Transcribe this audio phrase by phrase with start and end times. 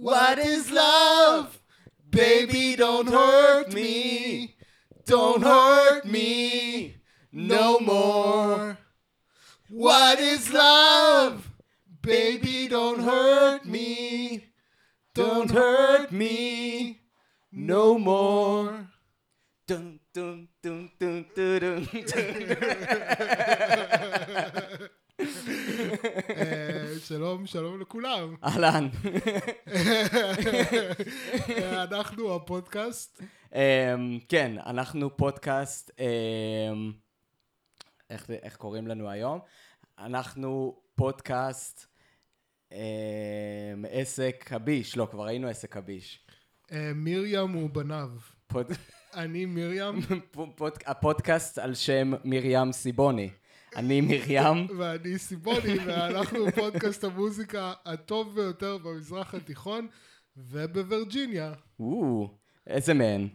[0.00, 1.60] What is love?
[2.08, 4.54] Baby, don't hurt me.
[5.04, 6.94] Don't hurt me
[7.32, 8.78] no more.
[9.68, 11.50] What is love?
[12.00, 14.44] Baby, don't hurt me.
[15.14, 17.00] Don't hurt me
[17.50, 18.86] no more.
[19.66, 24.04] Dun, dun, dun, dun, dun, dun, dun.
[27.08, 28.34] שלום, שלום לכולם.
[28.44, 28.88] אהלן.
[31.50, 33.22] אה, אנחנו הפודקאסט.
[33.54, 36.92] אמ, כן, אנחנו פודקאסט, אמ,
[38.10, 39.40] איך איך קוראים לנו היום?
[39.98, 41.86] אנחנו פודקאסט
[42.72, 42.76] אמ,
[43.90, 46.26] עסק הביש, לא, כבר היינו עסק הביש.
[46.72, 48.08] אה, מרים ובניו.
[48.46, 48.72] פוד-
[49.14, 50.00] אני מרים
[50.56, 53.30] פוד- הפודקאסט על שם מרים סיבוני.
[53.76, 59.88] אני מרים, ואני סיבוני, ואנחנו פודקאסט המוזיקה הטוב ביותר במזרח התיכון
[60.36, 61.52] ובווירג'יניה.
[62.66, 63.28] איזה מהן?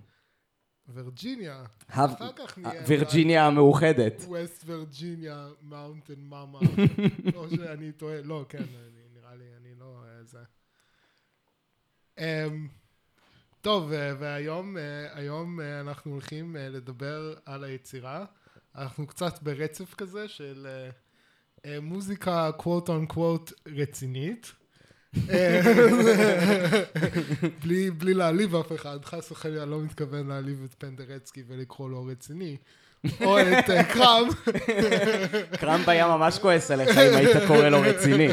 [0.87, 1.63] וירג'יניה.
[1.87, 2.81] אחר כך נהיה...
[2.87, 4.21] וירג'יניה המאוחדת.
[4.27, 6.59] West Virginia, mountain mama.
[7.35, 8.63] או שאני טועה, לא, כן,
[9.13, 10.03] נראה לי, אני לא...
[10.05, 10.39] אה, זה.
[12.17, 12.67] אמ,
[13.61, 14.77] טוב, אה, והיום
[15.59, 18.25] אה, אנחנו הולכים לדבר על היצירה.
[18.75, 20.89] אנחנו קצת ברצף כזה של אה,
[21.65, 24.51] אה, מוזיקה קוואט און קוואט רצינית.
[25.29, 25.61] אה,
[27.63, 32.57] בלי, בלי להעליב אף אחד, חס וחלילה לא מתכוון להעליב את פנדרצקי ולקרוא לו רציני.
[33.21, 33.83] או את אה,
[35.59, 35.81] קרם.
[35.87, 38.27] היה ממש כועס עליך אם היית קורא לו רציני,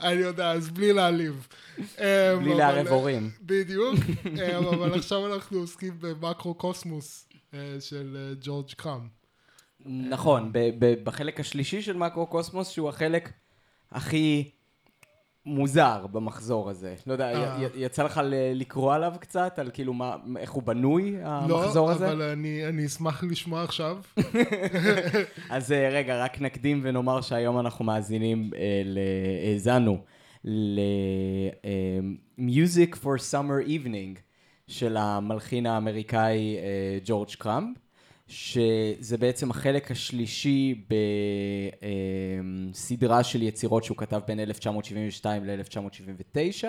[0.00, 1.46] אני יודע, אז בלי להעליב.
[2.38, 3.30] בלי לערב הורים.
[3.42, 3.94] בדיוק,
[4.74, 9.19] אבל עכשיו אנחנו עוסקים במקרו קוסמוס אה, של ג'ורג' קראם.
[9.86, 10.52] נכון,
[11.04, 13.32] בחלק השלישי של מקרו קוסמוס, שהוא החלק
[13.92, 14.50] הכי
[15.46, 16.94] מוזר במחזור הזה.
[17.06, 17.68] לא יודע, אה.
[17.74, 18.20] יצא לך
[18.54, 22.12] לקרוא עליו קצת, על כאילו מה, איך הוא בנוי, המחזור לא, הזה?
[22.12, 23.98] אבל אני אני אשמח לשמוע עכשיו.
[25.50, 28.82] אז אה, רגע, רק נקדים ונאמר שהיום אנחנו מאזינים, אה,
[29.50, 29.98] האזנו
[30.44, 31.54] ל-Music
[32.94, 34.18] for Summer Evening
[34.66, 36.56] של המלחין האמריקאי
[37.04, 37.76] ג'ורג' קראמפ,
[38.30, 40.84] שזה בעצם החלק השלישי
[42.72, 46.64] בסדרה של יצירות שהוא כתב בין 1972 ל-1979,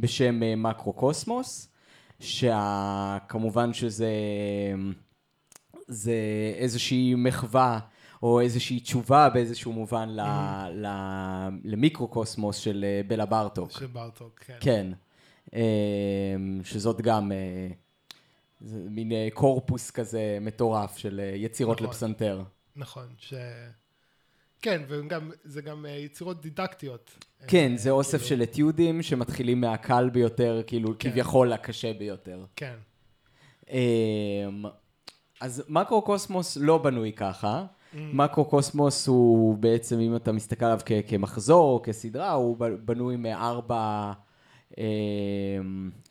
[0.00, 1.68] בשם אה, מקרו קוסמוס,
[2.20, 4.10] שכמובן שזה...
[5.88, 6.14] זה
[6.56, 7.78] איזושהי מחווה
[8.22, 10.20] או איזושהי תשובה באיזשהו מובן ל,
[10.72, 10.86] ל,
[11.64, 13.70] למיקרוקוסמוס של אה, בלה בארטוק.
[13.70, 14.56] של בארטוק, כן.
[14.60, 14.86] כן.
[15.54, 17.68] אה, שזאת גם אה,
[18.64, 21.88] זה מין אה, קורפוס כזה מטורף של אה, יצירות נכון.
[21.90, 22.42] לפסנתר.
[22.76, 23.34] נכון, ש...
[24.62, 27.10] כן, וזה גם אה, יצירות דידקטיות.
[27.46, 31.10] כן, אה, זה אוסף כאילו, של אתיודים שמתחילים מהקל ביותר, כאילו כן.
[31.10, 32.44] כביכול הקשה ביותר.
[32.56, 32.74] כן.
[33.70, 34.64] אמ,
[35.40, 37.64] אז מקרו-קוסמוס לא בנוי ככה.
[37.64, 37.96] Mm.
[38.12, 44.12] מקרו-קוסמוס הוא בעצם, אם אתה מסתכל עליו כ- כמחזור או כסדרה, הוא בנוי מארבע
[44.78, 44.82] אמ,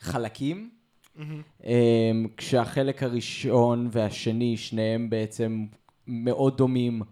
[0.00, 0.70] חלקים.
[1.16, 1.42] מהמם.
[1.64, 5.66] אמ, כשהחלק הראשון והשני, שניהם בעצם
[6.06, 7.02] מאוד דומים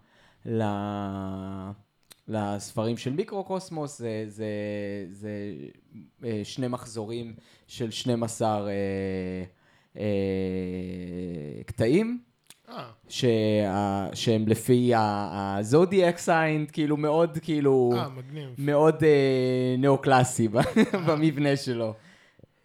[0.46, 0.62] ל...
[2.28, 4.46] לספרים של מיקרו-קוסמוס, זה, זה,
[5.10, 5.30] זה
[6.24, 7.34] אה, שני מחזורים
[7.66, 8.72] של 12 אה,
[9.96, 10.02] אה,
[11.66, 12.18] קטעים.
[12.68, 13.28] אה, שה,
[14.14, 18.54] שהם לפי ה zodiac signs, כאילו מאוד, כאילו, אה, מגניב.
[18.58, 20.48] מאוד אה, נאו-קלאסי
[21.06, 21.94] במבנה שלו.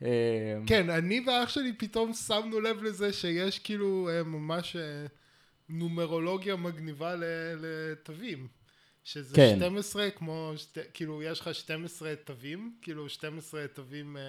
[0.05, 5.05] אה, כן, אני ואח שלי פתאום שמנו לב לזה שיש כאילו אה, ממש אה,
[5.69, 7.15] נומרולוגיה מגניבה
[7.61, 8.47] לתווים.
[9.05, 9.55] שזה כן.
[9.57, 14.21] 12 כמו, שתי, כאילו יש לך 12 תווים, כאילו 12 תווים אה,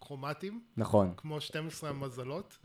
[0.00, 1.14] כרומטיים, נכון.
[1.16, 2.58] כמו 12 המזלות,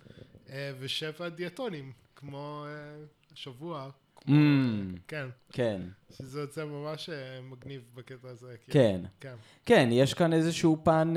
[0.50, 1.92] אה, ושבע דיאטונים,
[2.28, 3.04] כמו אה,
[3.34, 3.90] השבוע.
[4.16, 4.38] כמו, Mm.
[4.38, 5.82] אה, כן, כן,
[6.18, 8.56] שזה יוצא ממש אה, מגניב בקטע הזה.
[8.64, 8.74] כאילו.
[8.74, 9.02] כן.
[9.20, 9.36] כן.
[9.66, 11.14] כן, יש כאן איזשהו פן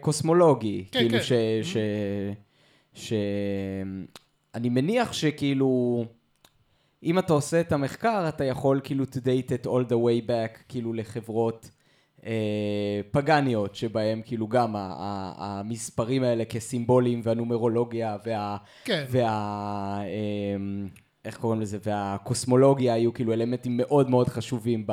[0.00, 0.84] קוסמולוגי.
[0.92, 1.24] כן, כאילו כן.
[1.24, 1.32] ש...
[1.62, 1.76] ש...
[2.94, 3.12] ש...
[4.54, 6.04] אני מניח שכאילו,
[7.02, 10.62] אם אתה עושה את המחקר, אתה יכול כאילו to date it all the way back,
[10.68, 11.70] כאילו לחברות
[13.10, 18.56] פגניות, שבהם כאילו גם המספרים האלה כסימבולים והנומרולוגיה וה...
[18.84, 19.04] כן.
[19.10, 20.00] וה...
[20.56, 20.88] אמ,
[21.24, 21.78] איך קוראים לזה?
[21.82, 24.92] והקוסמולוגיה היו כאילו אלמנטים מאוד מאוד חשובים ב,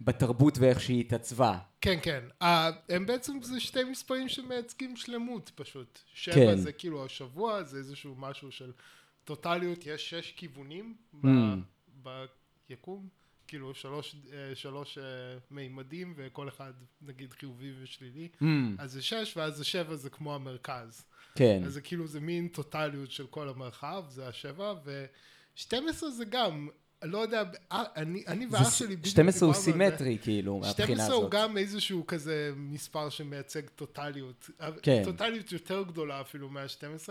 [0.00, 1.58] בתרבות ואיך שהיא התעצבה.
[1.80, 2.20] כן, כן.
[2.42, 5.98] אה, הם בעצם זה שתי מספרים שמייצגים שלמות פשוט.
[6.14, 6.56] שבע כן.
[6.56, 8.72] זה כאילו השבוע, זה איזשהו משהו של
[9.24, 12.08] טוטליות, יש שש כיוונים ב- Mm.
[12.68, 13.08] ביקום.
[13.54, 15.04] כאילו שלוש, אה, שלוש אה,
[15.50, 16.72] מימדים, וכל אחד
[17.02, 18.44] נגיד חיובי ושלילי, Mm,
[18.78, 21.04] אז זה שש, ואז זה שבע זה כמו המרכז.
[21.34, 21.62] כן.
[21.66, 26.68] אז זה כאילו, זה מין טוטליות של כל המרחב, זה השבע, ו-12 זה גם,
[27.02, 27.42] לא יודע,
[27.72, 29.72] אה, אני, אני ואח שלי בדיוק 12 הוא על זה.
[29.72, 31.32] סימטרי, כאילו, מהבחינה 12 הוא הזאת.
[31.32, 34.50] גם איזשהו כזה מספר שמייצג טוטליות.
[34.82, 35.02] כן.
[35.04, 37.08] טוטליות יותר גדולה אפילו מה-12.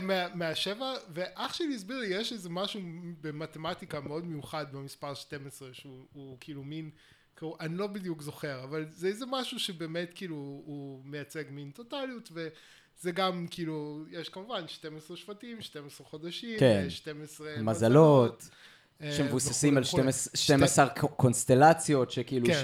[0.00, 2.80] מה, מהשבע, ואח שלי הסביר לי, יש איזה משהו
[3.20, 6.90] במתמטיקה מאוד מיוחד במספר 12, שהוא הוא כאילו מין,
[7.36, 12.32] כאילו, אני לא בדיוק זוכר, אבל זה איזה משהו שבאמת כאילו הוא מייצג מין טוטליות,
[12.32, 16.90] וזה גם כאילו, יש כמובן 12 שבטים, 12 חודשים, כן.
[16.90, 18.42] 12 מזלות.
[18.42, 18.56] אה,
[19.10, 20.12] שמבוססים על וכולי, וכולי.
[20.34, 22.60] 12 12 קונסטלציות, שכאילו כן.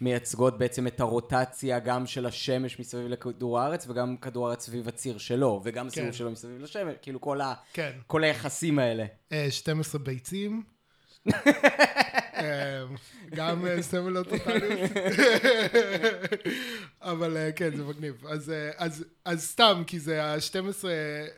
[0.00, 5.18] שמייצגות בעצם את הרוטציה גם של השמש מסביב לכדור הארץ, וגם כדור הארץ סביב הציר
[5.18, 6.16] שלו, וגם סיבוב כן.
[6.16, 7.40] שלו מסביב לשמש, כאילו כל
[7.72, 7.90] כן.
[8.22, 9.04] היחסים האלה.
[9.32, 10.62] אה, 12 ביצים.
[12.36, 12.84] אה,
[13.34, 14.90] גם אה, סמל הטוטליות.
[17.02, 18.26] אבל אה, כן, זה מגניב.
[18.26, 20.84] אז, אה, אז, אז סתם, כי זה ה-12,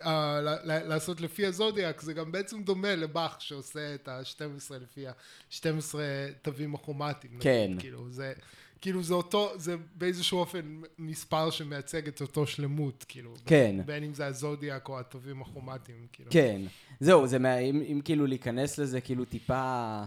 [0.06, 4.40] אה, ל- ל- לעשות לפי הזודיאק, זה גם בעצם דומה לבאך שעושה את ה-12
[4.80, 5.94] לפי ה-12
[6.42, 7.32] תווים הכרומטיים.
[7.40, 7.70] כן.
[7.78, 8.32] כאילו, זה...
[8.80, 13.34] כאילו זה אותו, זה באיזשהו אופן מספר שמייצג את אותו שלמות, כאילו.
[13.46, 13.76] כן.
[13.86, 16.30] בין אם זה הזודיאק או התווים הכרומטיים, כאילו.
[16.30, 16.60] כן.
[17.00, 17.58] זהו, זה מה...
[17.58, 20.04] אם אם כאילו להיכנס לזה כאילו טיפה...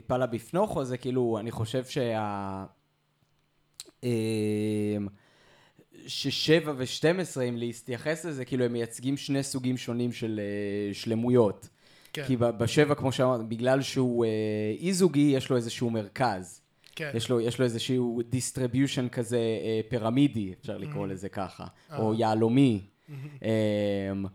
[0.00, 2.64] טיפה לבפנוכו, זה כאילו, אני חושב שה...
[4.02, 5.08] אמ,
[6.06, 11.68] ששבע ושתים עשרה, אם להתייחס לזה, כאילו הם מייצגים שני סוגים שונים של אה, שלמויות.
[12.12, 12.24] כן.
[12.26, 14.30] כי בשבע, כמו שאמרת, בגלל שהוא אה,
[14.78, 16.60] אי-זוגי, יש לו איזשהו מרכז.
[16.96, 17.10] כן.
[17.14, 21.10] יש לו, יש לו איזשהו distribution כזה אה, פירמידי, אפשר לקרוא Mm-hmm.
[21.10, 21.98] לזה ככה, אה.
[21.98, 22.80] או יהלומי.
[23.42, 24.26] אמ,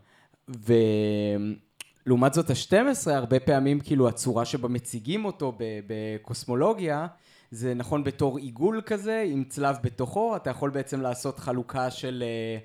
[2.06, 2.74] ולעומת זאת ה-12,
[3.10, 7.06] הרבה פעמים כאילו הצורה שבה מציגים אותו בקוסמולוגיה,
[7.50, 12.58] זה נכון בתור עיגול כזה, עם צלב בתוכו, אתה יכול בעצם לעשות חלוקה של, אה,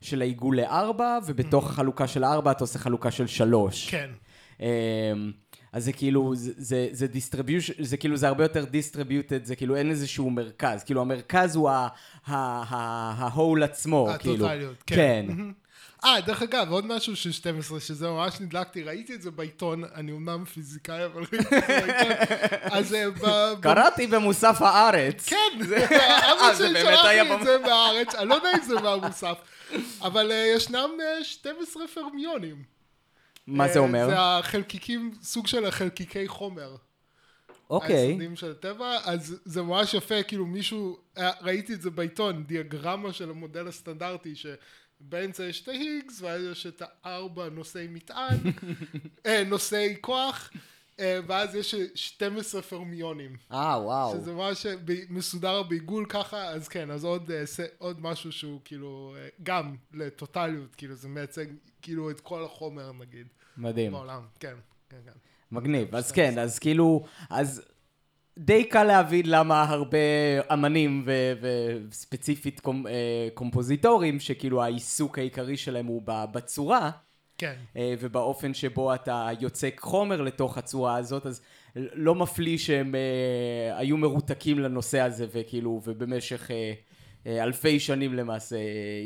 [0.00, 3.90] של העיגול לארבע, ובתוך החלוקה של הארבע אתה עושה חלוקה של שלוש.
[3.90, 4.10] כן.
[4.60, 4.66] אמ,
[5.72, 9.76] אז זה כאילו, זה, זה, זה distribution, זה כאילו, זה הרבה יותר distributed, זה כאילו
[9.76, 11.88] אין איזשהו מרכז, כאילו המרכז הוא ה-
[12.26, 14.34] ה- ה- ה-whole עצמו, כאילו.
[14.34, 14.96] הטוטליות, כן.
[15.28, 15.50] כן.
[16.04, 20.12] אה, דרך אגב, עוד משהו של 12, שזה ממש נדלקתי, ראיתי את זה בעיתון, אני
[20.12, 22.16] אומנם פיזיקאי, אבל ראיתי את זה בעיתון.
[22.78, 25.28] אז אה, קראתי במוסף הארץ.
[25.28, 25.36] כן,
[25.72, 29.38] אה, אבא זה שלי שלח לי את זה מהארץ, אני לא יודע אם זה מהמוסף,
[30.00, 32.62] אבל אה, ישנם אה, 12 פרמיונים.
[33.46, 34.06] מה זה אה, אומר?
[34.06, 36.76] זה החלקיקים, סוג של החלקיקי חומר.
[37.70, 37.96] אוקיי.
[37.96, 43.12] היסודים של הטבע, אז זה ממש יפה, כאילו מישהו, אה, ראיתי את זה בעיתון, דיאגרמה
[43.12, 44.34] של המודל הסטנדרטי,
[45.08, 48.38] שבאמצע יש את ההיגס, ואז יש את הארבע נושאי מטען,
[49.26, 50.50] אה, נושאי כוח,
[51.00, 53.36] אה, ואז יש 12 פרמיונים.
[53.52, 54.12] אה, וואו.
[54.12, 57.44] שזה ממש ב- מסודר בעיגול ככה, אז כן, אז עוד, אה,
[57.78, 61.46] עוד משהו שהוא כאילו, אה, גם לטוטליות, כאילו זה מייצג
[61.82, 63.92] כאילו את כל החומר נגיד, מדהים.
[63.92, 64.54] בעולם, כן,
[64.90, 65.12] כן, כן.
[65.52, 65.94] מגניב.
[65.94, 67.62] אז כן, אז כאילו, אז
[68.38, 69.98] די קל להבין למה הרבה
[70.52, 71.32] אמנים ו-
[71.88, 76.90] וספציפית קומ- אה, קומפוזיטורים, שכאילו העיסוק העיקרי שלהם הוא בצורה,
[77.38, 81.40] כן, אה, ובאופן שבו אתה יוצק חומר לתוך הצורה הזאת, אז
[81.76, 86.50] לא מפליא שהם אה, היו מרותקים לנושא הזה, וכאילו, ובמשך
[87.26, 88.56] אלפי שנים למעשה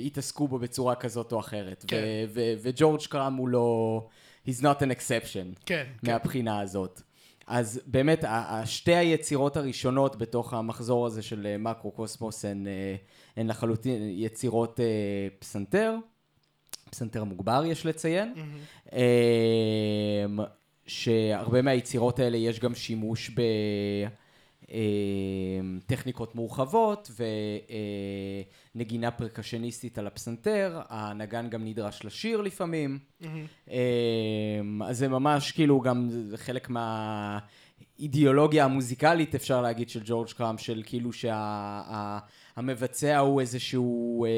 [0.07, 1.85] התעסקו בו בצורה כזאת או אחרת.
[1.89, 1.97] כן.
[1.97, 4.07] ו- ו- וג'ורג' קראם הוא לא...
[4.49, 5.61] he's not an exception.
[5.67, 6.13] כן, כן.
[6.13, 7.03] מהבחינה הזאת.
[7.49, 8.25] אז באמת,
[8.65, 12.97] שתי היצירות הראשונות בתוך המחזור הזה של אה, מקרו קוסמוס הן, אה,
[13.37, 14.87] הן לחלוטין יצירות אה,
[15.39, 15.95] פסנתר,
[16.91, 18.35] פסנתר מוגבר יש לציין,
[18.93, 20.27] אה,
[20.87, 23.31] שהרבה מהיצירות האלה יש גם שימוש
[24.69, 27.11] בטכניקות מורחבות
[28.75, 32.99] ונגינה פרקשניסטית על הפסנתר, הנגן גם נדרש לשיר לפעמים.
[33.69, 40.83] אמ, אז זה ממש כאילו גם חלק מהאידיאולוגיה המוזיקלית אפשר להגיד של ג'ורג' קראם של
[40.87, 41.11] כאילו
[42.57, 44.31] שהמבצע הוא איזשהו אה,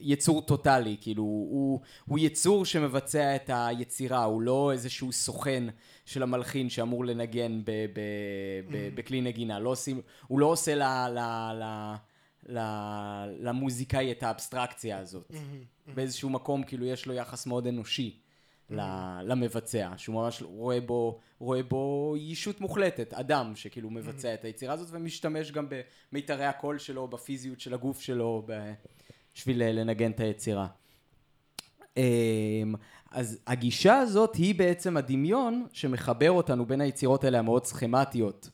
[0.00, 5.64] יצור טוטאלי כאילו הוא, הוא יצור שמבצע את היצירה הוא לא איזשהו סוכן
[6.08, 8.00] של המלחין שאמור לנגן ב, ב,
[8.70, 9.58] ב, בכלי נגינה.
[9.58, 11.18] לא עושים הוא לא עושה ל, ל,
[11.54, 11.94] ל,
[12.48, 12.58] ל,
[13.40, 15.32] למוזיקאי את האבסטרקציה הזאת.
[15.94, 18.16] באיזשהו מקום כאילו יש לו יחס מאוד אנושי
[18.70, 24.74] ל- למבצע, שהוא ממש רואה בו, רואה בו ישות מוחלטת, אדם שכאילו מבצע את היצירה
[24.74, 25.68] הזאת ומשתמש גם
[26.12, 28.46] במיתרי הקול שלו, בפיזיות של הגוף שלו,
[29.34, 30.66] בשביל לנגן את היצירה.
[33.10, 38.50] אז הגישה הזאת היא בעצם הדמיון שמחבר אותנו בין היצירות האלה המאוד סכמטיות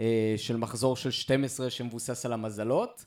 [0.00, 3.04] אה, של מחזור של 12 שמבוסס על המזלות,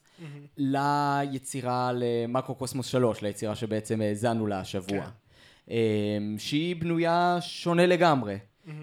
[0.57, 5.01] ליצירה למקרו קוסמוס 3, ליצירה שבעצם האזנו לה השבוע.
[5.01, 5.71] כן.
[5.71, 8.37] אה, שהיא בנויה שונה לגמרי.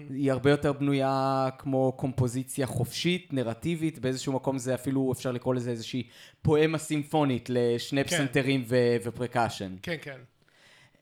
[0.09, 5.71] היא הרבה יותר בנויה כמו קומפוזיציה חופשית, נרטיבית, באיזשהו מקום זה אפילו, אפשר לקרוא לזה
[5.71, 6.03] איזושהי
[6.41, 8.09] פואמה סימפונית לשני כן.
[8.09, 9.75] פסנתרים ו- ופרקשן.
[9.81, 10.17] כן, כן.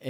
[0.04, 0.10] אמ,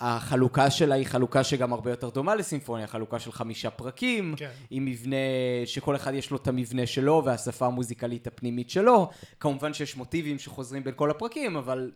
[0.00, 4.50] החלוקה שלה היא חלוקה שגם הרבה יותר דומה לסימפוניה, חלוקה של חמישה פרקים, כן.
[4.70, 5.16] עם מבנה,
[5.64, 9.10] שכל אחד יש לו את המבנה שלו והשפה המוזיקלית הפנימית שלו.
[9.40, 11.92] כמובן שיש מוטיבים שחוזרים בין כל הפרקים, אבל,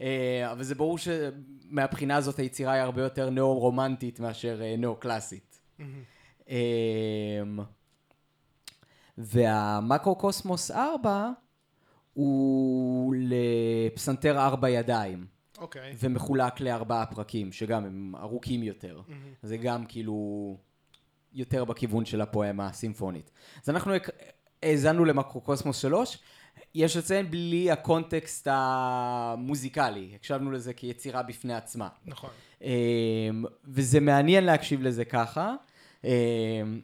[0.00, 5.60] אה, אבל זה ברור שמהבחינה הזאת היצירה היא הרבה יותר נאו-רומנטית מאשר אה, נאו-קלאסית.
[6.48, 7.58] אמ,
[9.18, 11.30] והמקרו-קוסמוס 4
[12.12, 15.39] הוא לפסנתר ארבע ידיים.
[15.60, 15.94] אוקיי.
[15.98, 19.00] ומחולק לארבעה פרקים, שגם הם ארוכים יותר.
[19.42, 20.56] זה גם כאילו
[21.32, 23.30] יותר בכיוון של הפואמה הסימפונית.
[23.62, 23.92] אז אנחנו
[24.62, 26.18] האזנו למקרוקוסמוס 3,
[26.74, 31.88] יש לציין בלי הקונטקסט המוזיקלי, הקשבנו לזה כיצירה בפני עצמה.
[32.06, 32.30] נכון.
[32.62, 32.68] אמ,
[33.64, 35.54] וזה מעניין להקשיב לזה ככה.
[36.04, 36.10] אמ,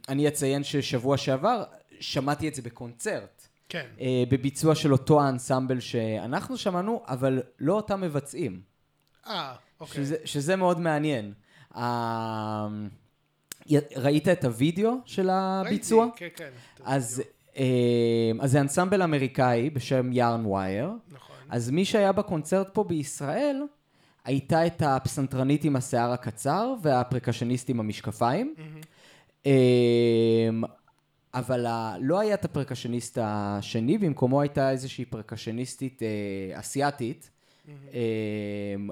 [0.08, 1.64] אני אציין ששבוע שעבר
[2.00, 3.35] שמעתי את זה בקונצרט.
[3.68, 3.86] כן.
[4.00, 8.60] אה, בביצוע של אותו האנסמבל שאנחנו שמענו, אבל לא אותם מבצעים.
[9.26, 9.94] אה, אוקיי.
[9.94, 11.32] שזה, שזה מאוד מעניין.
[11.76, 12.68] אה,
[13.96, 16.04] ראית את הוידאו של הביצוע?
[16.04, 16.50] ראיתי, כן, כן.
[16.84, 17.22] אז.
[17.56, 20.90] אה, אז זה אנסמבל אמריקאי בשם יארן ווייר.
[21.12, 21.36] נכון.
[21.48, 23.62] אז מי שהיה בקונצרט פה בישראל,
[24.24, 28.54] הייתה את הפסנתרנית עם השיער הקצר והפרקשניסט עם המשקפיים.
[29.46, 29.52] אמ,
[31.36, 37.30] אבל ה- לא היה את הפרקשניסט השני, במקומו הייתה איזושהי פרקשניסטית אה, אסיאתית,
[37.68, 38.88] אמ,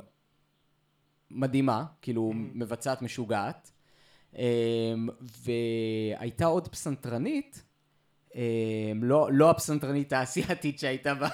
[1.31, 3.71] מדהימה, כאילו מבצעת משוגעת,
[4.37, 4.43] אמ,
[5.45, 7.63] והייתה עוד פסנתרנית,
[8.35, 8.41] אמ,
[9.03, 11.29] לא, לא הפסנתרנית האסייתית שהייתה בה,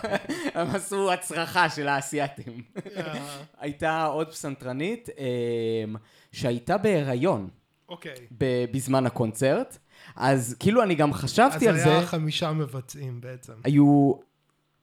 [0.55, 2.62] הם עשו הצרחה של האסייתים.
[2.97, 5.97] אה, הייתה עוד פסנתרנית אמ,
[6.33, 7.49] שהייתה בהיריון.
[7.88, 8.14] אוקיי.
[8.38, 9.79] ב- בזמן הקונצרט,
[10.17, 13.52] אז כאילו אני גם חשבתי על אז זה, היה חמישה מבצעים בעצם.
[13.64, 14.12] היו,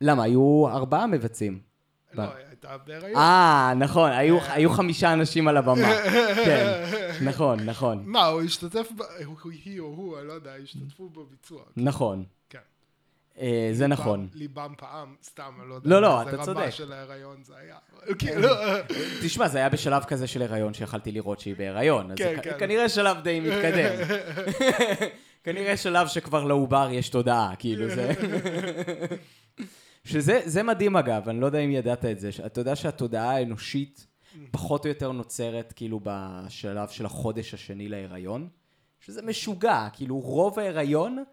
[0.02, 0.24] למה?
[0.24, 1.60] היו ארבעה מבצצים.
[2.14, 3.16] לא, הייתה בהיריון.
[3.16, 5.88] אה, נכון, היו, היו חמישה אנשים על הבמה.
[6.46, 6.84] כן,
[7.22, 9.02] נכון, נכון, מה, הוא השתתף, ב...
[9.66, 11.62] היא או הוא, אני לא יודע, השתתפו בביצוע.
[11.78, 12.26] נכון.
[13.40, 14.28] אה, זה נכון.
[14.34, 15.90] ליבם- פעם, סתם, אני לא יודע.
[15.90, 16.60] לא, לא, אתה צודק.
[16.62, 17.78] רמה של ההיריון זה היה.
[18.20, 18.48] כאילו,
[19.24, 22.60] תשמע, זה היה בשלב כזה של הריון שיכלתי לראות שהיא בהיריון, כן, זה כן.
[22.60, 24.18] כנראה שלב די מתקדם.
[25.44, 28.12] כנראה שלב שכבר לעובר יש תודעה, כאילו זה...
[30.04, 34.08] שזה זה מדהים אגב, אני לא יודע אם ידעת את זה, אתה יודע שהתודעה האנושית
[34.52, 38.48] פחות או יותר נוצרת כאילו בשלב של החודש השני להיריון?
[39.00, 41.24] שזה משוגע, כאילו רוב ההיריון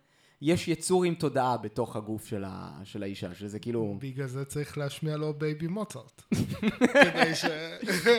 [0.42, 3.96] יש יצור עם תודעה בתוך הגוף של, ה, של האישה, שזה כאילו...
[3.98, 6.22] בגלל זה צריך להשמיע לו בייבי מוצרט.
[7.04, 7.44] כדי ש...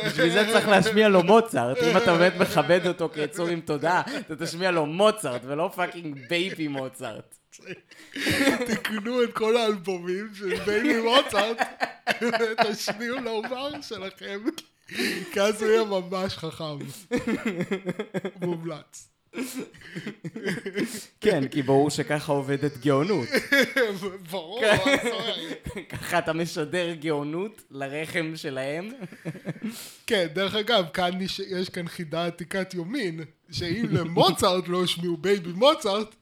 [0.06, 4.36] בשביל זה צריך להשמיע לו מוצרט, אם אתה באמת מכבד אותו כיצור עם תודעה, אתה
[4.36, 7.38] תשמיע לו מוצרט ולא fucking baby Mozart.
[8.68, 11.58] תקנו את כל האלבומים של baby Mozart,
[12.22, 14.40] ותשמיעו לעובר שלכם,
[15.32, 16.78] כי אז הוא יהיה ממש חכם.
[18.42, 19.15] מומלץ.
[21.22, 23.28] כן, כי ברור שככה עובדת גאונות.
[24.32, 24.96] ברור, כן.
[25.10, 25.86] sorry.
[25.90, 28.90] ככה אתה משדר גאונות לרחם שלהם.
[30.08, 33.20] כן, דרך אגב, כאן יש כאן חידה עתיקת יומין,
[33.52, 36.16] שאם למוצרט לא השמיעו baby Mozart,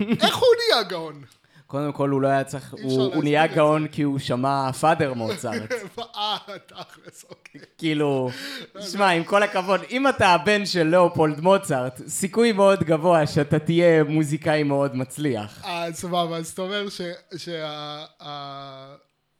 [0.00, 1.24] איך הוא נהיה גאון?
[1.68, 3.46] קודם כל, הוא לא היה צריך, הוא נהיה.
[3.46, 5.72] גאון כי הוא שמע father Mozart.
[6.16, 7.60] אה, תכלס, אוקיי.
[7.78, 8.30] כאילו,
[8.92, 14.04] שמע, עם כל הכבוד, אם אתה הבן של לאופולד מוצרט, סיכוי מאוד גבוה שאתה תהיה
[14.04, 15.64] מוזיקאי מאוד מצליח.
[15.64, 16.86] אה, סבבה, אז אתה אומר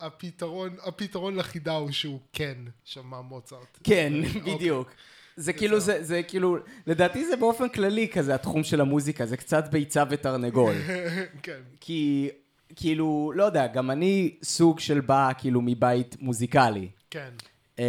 [0.00, 3.78] שהפתרון הפתרון לחידה הוא שהוא כן שמע מוצרט.
[3.84, 4.54] כן, אוקיי.
[4.54, 4.88] בדיוק.
[5.38, 9.68] זה כאילו, זה, זה כאילו, לדעתי זה באופן כללי כזה התחום של המוזיקה, זה קצת
[9.70, 10.74] ביצה ותרנגול.
[11.42, 12.28] כן, כי,
[12.76, 16.88] כאילו, לא יודע, גם אני סוג של בא כאילו מבית מוזיקלי.
[17.10, 17.30] כן.
[17.78, 17.84] אמ,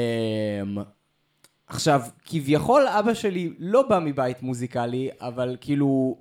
[1.68, 6.18] עכשיו, כביכול אבא שלי לא בא מבית מוזיקלי, אבל כאילו,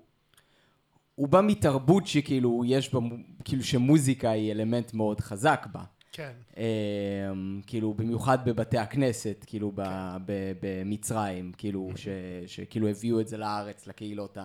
[1.14, 3.00] הוא בא מתרבות שכאילו יש בה,
[3.44, 5.82] כאילו שמוזיקה היא אלמנט מאוד חזק בה.
[6.18, 6.32] כן.
[6.56, 10.16] אמ, כאילו, במיוחד בבתי הכנסת, כאילו, ב-
[10.60, 12.08] במצרים, כאילו, ש-
[12.46, 14.38] שכאילו הביאו את זה לארץ, לקהילות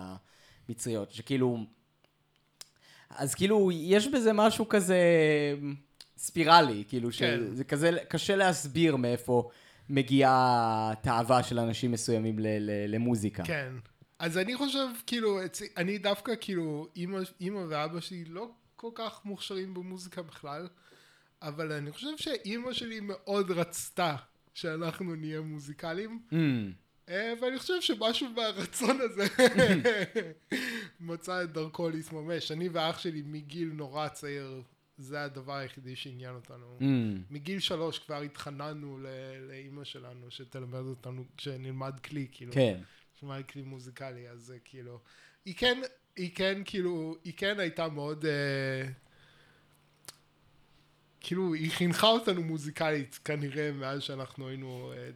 [0.68, 1.58] המצריות, שכאילו...
[3.10, 4.98] אז כאילו, יש בזה משהו כזה
[6.16, 7.40] ספירלי, כאילו, כן.
[7.52, 9.48] שזה כזה, קשה להסביר מאיפה
[9.88, 13.42] מגיעה התאווה של אנשים מסוימים ל- ל- למוזיקה.
[13.44, 13.72] כן.
[14.18, 15.38] אז אני חושב, כאילו,
[15.76, 16.86] אני דווקא, כאילו,
[17.40, 20.68] אימא ואבא שלי לא כל כך מוכשרים במוזיקה בכלל,
[21.48, 24.16] אבל אני חושב שאימא שלי מאוד רצתה
[24.54, 26.34] שאנחנו נהיה מוזיקליים, Mm,
[27.08, 29.26] אה, ואני חושב שמשהו מהרצון הזה
[31.00, 32.52] מצא את דרכו להתממש.
[32.52, 34.62] אני ואח שלי מגיל נורא צעיר,
[34.98, 36.76] זה הדבר היחידי שעניין אותנו.
[36.80, 36.84] mm,
[37.30, 38.98] מגיל שלוש כבר התחננו
[39.48, 42.52] לאימא שלנו שתלמד אותנו, שנלמד כלי, כאילו.
[42.52, 42.80] כן.
[43.22, 45.00] נלמד כלי מוזיקלי, אז זה כאילו...
[45.44, 45.80] היא כן,
[46.16, 48.24] היא כן, כאילו, היא כן הייתה מאוד...
[48.24, 48.88] אה,
[51.24, 54.92] כאילו, היא חינכה אותנו מוזיקלית, כנראה, מאז שאנחנו היינו...
[54.96, 55.08] אה,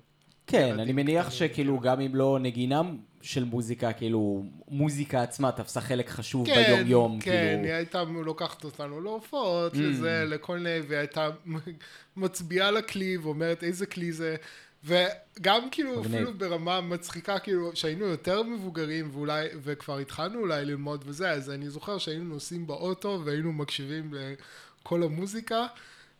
[0.46, 1.80] כן, אני מניח קטנים, שכאילו כאילו.
[1.80, 2.82] גם אם לא נגינה
[3.22, 7.64] של מוזיקה, כאילו, מוזיקה עצמה תפסה חלק חשוב כן, ביום-יום, כן, כאילו.
[7.64, 9.78] היא הייתה לוקחת אותנו להופעות, Mm.
[9.78, 11.28] לזה, לכל מיני, והיא הייתה
[12.16, 14.36] מצביעה לכלי ואומרת איזה כלי זה.
[14.84, 16.14] וגם כאילו מגניב.
[16.14, 21.70] אפילו ברמה מצחיקה כאילו שהיינו יותר מבוגרים ואולי וכבר התחלנו אולי ללמוד וזה אז אני
[21.70, 25.66] זוכר שהיינו נוסעים באוטו והיינו מקשיבים לכל המוזיקה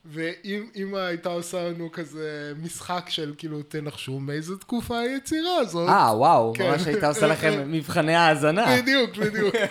[0.05, 6.53] ואם הייתה עושה לנו כזה משחק של כאילו תנחשו מאיזה תקופה היצירה הזאת אה, וואו,
[6.57, 6.71] כן.
[6.71, 8.77] ממש הייתה עושה לכם מבחני האזנה.
[8.83, 9.55] בדיוק, בדיוק.
[9.57, 9.67] כן,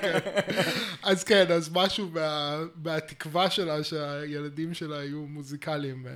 [0.00, 0.18] כן.
[1.02, 6.06] אז כן, אז משהו מה, מהתקווה שלה שהילדים שלה יהיו מוזיקליים.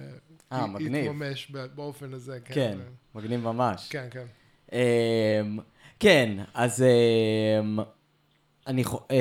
[0.53, 1.05] אה, י- מגניב.
[1.05, 2.55] יתממש ב- באופן הזה, כן.
[2.55, 2.79] כן,
[3.15, 3.87] מגניב ממש.
[3.91, 4.25] כן, כן.
[4.73, 5.59] אמ,
[6.01, 6.83] כן, אז
[7.63, 7.79] אמ,
[8.67, 9.17] אני, אה,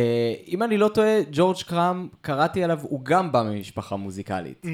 [0.47, 4.65] אם אני לא טועה, ג'ורג' קראם, קראתי עליו, הוא גם בא ממשפחה מוזיקלית.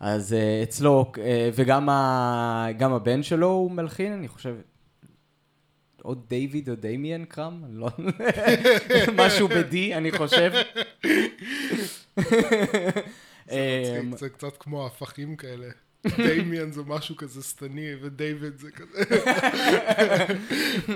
[0.00, 4.54] אז אה, אצלו, אה, וגם ה- גם הבן שלו הוא מלחין, אני חושב,
[6.04, 7.88] או דיוויד או דמיאן קראם, לא...
[9.16, 10.52] משהו ב-D, אני חושב.
[14.16, 15.66] זה קצת כמו הפכים כאלה.
[16.06, 19.02] דמיאן זה משהו כזה שטני, ודייוויד זה כזה...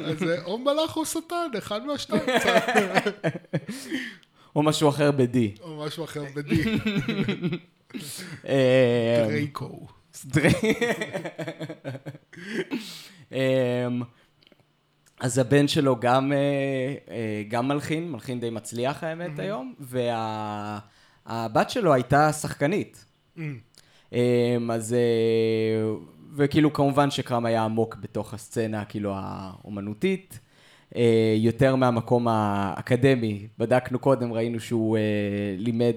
[0.06, 2.22] אז זה או מלאך או שטן, אחד מהשתיים,
[4.56, 5.36] או משהו אחר ב-D.
[5.60, 6.62] או משהו אחר בדי.
[8.44, 8.50] אמ,
[9.26, 9.86] דרייקו.
[13.32, 14.02] אמ,
[15.20, 16.36] אז הבן שלו גם, אה,
[17.14, 23.04] אה, גם מלחין, מלחין די מצליח האמת היום, והבת שלו הייתה שחקנית.
[24.12, 25.92] אמ, אז, אה,
[26.36, 30.38] וכאילו כמובן שקרם היה עמוק בתוך הסצנה, כאילו האומנותית,
[30.96, 33.46] אה, יותר מהמקום האקדמי.
[33.58, 35.02] בדקנו קודם, ראינו שהוא אה,
[35.58, 35.94] לימד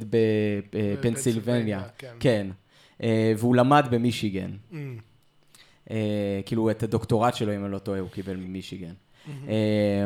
[0.80, 1.84] בפנסילבניה.
[1.98, 2.16] כן.
[2.20, 2.48] כן.
[3.38, 4.52] והוא למד במישיגן.
[5.92, 8.94] אה, כאילו את הדוקטורט שלו, אם אני לא טועה, הוא קיבל ממישיגן.
[9.48, 10.06] אה,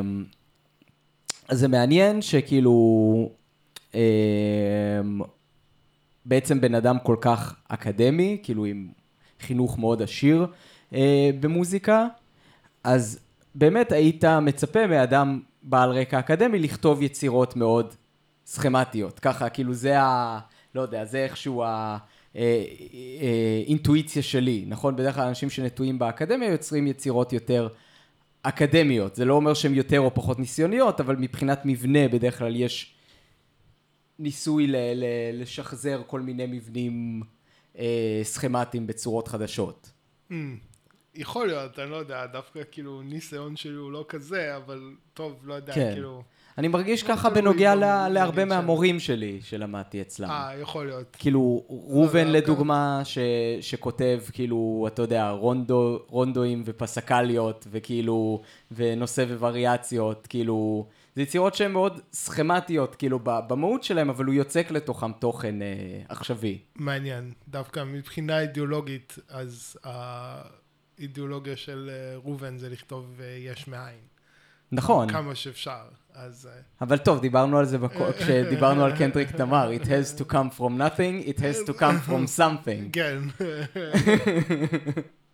[1.48, 3.32] אז זה מעניין שכאילו,
[3.96, 5.02] אה,
[6.26, 8.88] בעצם בן אדם כל כך אקדמי, כאילו עם
[9.40, 10.48] חינוך מאוד עשיר
[10.94, 12.08] אה, במוזיקה,
[12.84, 13.20] אז
[13.56, 17.94] באמת היית מצפה מאדם בעל רקע אקדמי לכתוב יצירות מאוד
[18.46, 19.20] סכמטיות.
[19.20, 20.40] ככה, כאילו זה ה...
[20.76, 21.98] לא יודע, זה איכשהו ה...
[22.36, 22.64] אה,
[23.22, 24.96] אה, אינטואיציה שלי, נכון?
[24.96, 27.68] בדרך כלל אנשים שנטועים באקדמיה יוצרים יצירות יותר
[28.44, 29.16] אקדמיות.
[29.16, 32.94] זה לא אומר שהן יותר או פחות ניסיוניות, אבל מבחינת מבנה בדרך כלל יש
[34.20, 35.06] ניסוי ל- ל-
[35.42, 37.22] לשחזר כל מיני מבנים
[37.80, 39.92] אה, סכמטיים בצורות חדשות.
[41.16, 44.82] יכול להיות, אני לא יודע, דווקא כאילו ניסיון שלי הוא לא כזה, אבל
[45.14, 45.92] טוב, לא יודע, כן.
[45.94, 46.24] כאילו...
[46.58, 50.30] אני מרגיש ככה תלוי בנוגע במ- ל- להרבה מהמורים שלי שלמדתי אצלם.
[50.30, 51.16] אה, יכול להיות.
[51.20, 53.18] כאילו, ראובן לא, לדוגמה, ש,
[53.62, 60.86] שכותב, כאילו, אתה יודע, רונדו, רונדואים ופסקליות, וכאילו, ונושא ווריאציות, כאילו,
[61.20, 65.68] זה יצירות שהן מאוד סכמטיות, כאילו, במהות שלהם, אבל הוא יוצק לתוכם תוכן אה,
[66.10, 66.58] עכשווי.
[66.76, 67.34] מעניין.
[67.48, 74.00] דווקא מבחינה אידיאולוגית, אז האידיאולוגיה של אה, ראובן זה לכתוב אה, יש מאין.
[74.72, 75.82] נכון, כמה שאפשר.
[76.14, 76.50] אז...
[76.52, 77.78] אה, אבל טוב, דיברנו על זה
[78.20, 82.40] כשדיברנו על קנטריק תמר, it has to come from nothing, it has to come from
[82.40, 82.92] something.
[82.98, 83.20] כן.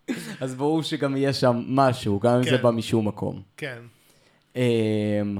[0.41, 2.63] אז ברור שגם יהיה שם משהו, גם אם זה כן.
[2.63, 3.41] בא משום מקום.
[3.57, 3.79] כן.
[4.55, 5.37] אמ,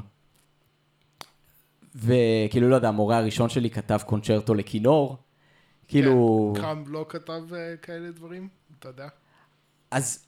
[1.96, 5.18] וכאילו, לא יודע, המורה הראשון שלי כתב קונצ'רטו לכינור.
[5.88, 6.78] כאילו, כן.
[6.88, 8.48] לא כתב אה, כאלה דברים?
[8.80, 9.08] אתה יודע?
[9.92, 10.26] אז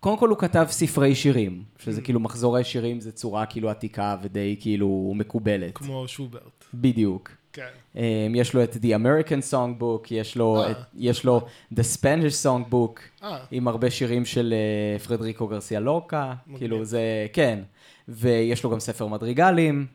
[0.00, 1.82] קודם כל הוא כתב ספרי שירים, Mm.
[1.82, 5.76] שזה כאילו מחזורי שירים, זה צורה כאילו עתיקה ודי כאילו מקובלת.
[5.76, 6.64] כמו שוברט.
[6.74, 7.30] בדיוק.
[7.52, 7.68] כן.
[7.94, 7.98] Um,
[8.34, 10.70] יש לו את The American Songbook, יש לו, אה.
[10.70, 11.40] את, יש לו
[11.74, 14.54] The Spanish Songbook, אה, עם הרבה שירים של
[14.98, 16.34] uh, פרדריקו גרסיה לורקה.
[16.56, 17.62] כאילו זה, כן.
[18.08, 19.86] ויש לו גם ספר מדריגלים,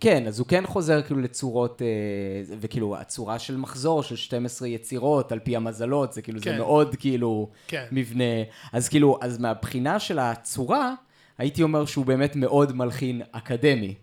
[0.00, 5.32] כן, אז הוא כן חוזר כאילו לצורות, אה, וכאילו הצורה של מחזור של 12 יצירות
[5.32, 6.58] על פי המזלות, זה כאילו, זה כן.
[6.58, 7.84] מאוד כאילו כן.
[7.92, 8.24] מבנה.
[8.72, 10.94] אז כאילו, אז מהבחינה של הצורה,
[11.38, 13.94] הייתי אומר שהוא באמת מאוד מלחין אקדמי.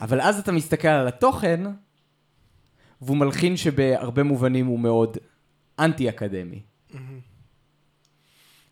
[0.00, 1.60] אבל אז אתה מסתכל על התוכן,
[3.02, 5.16] והוא מלחין שבהרבה מובנים הוא מאוד
[5.78, 6.60] אנטי-אקדמי.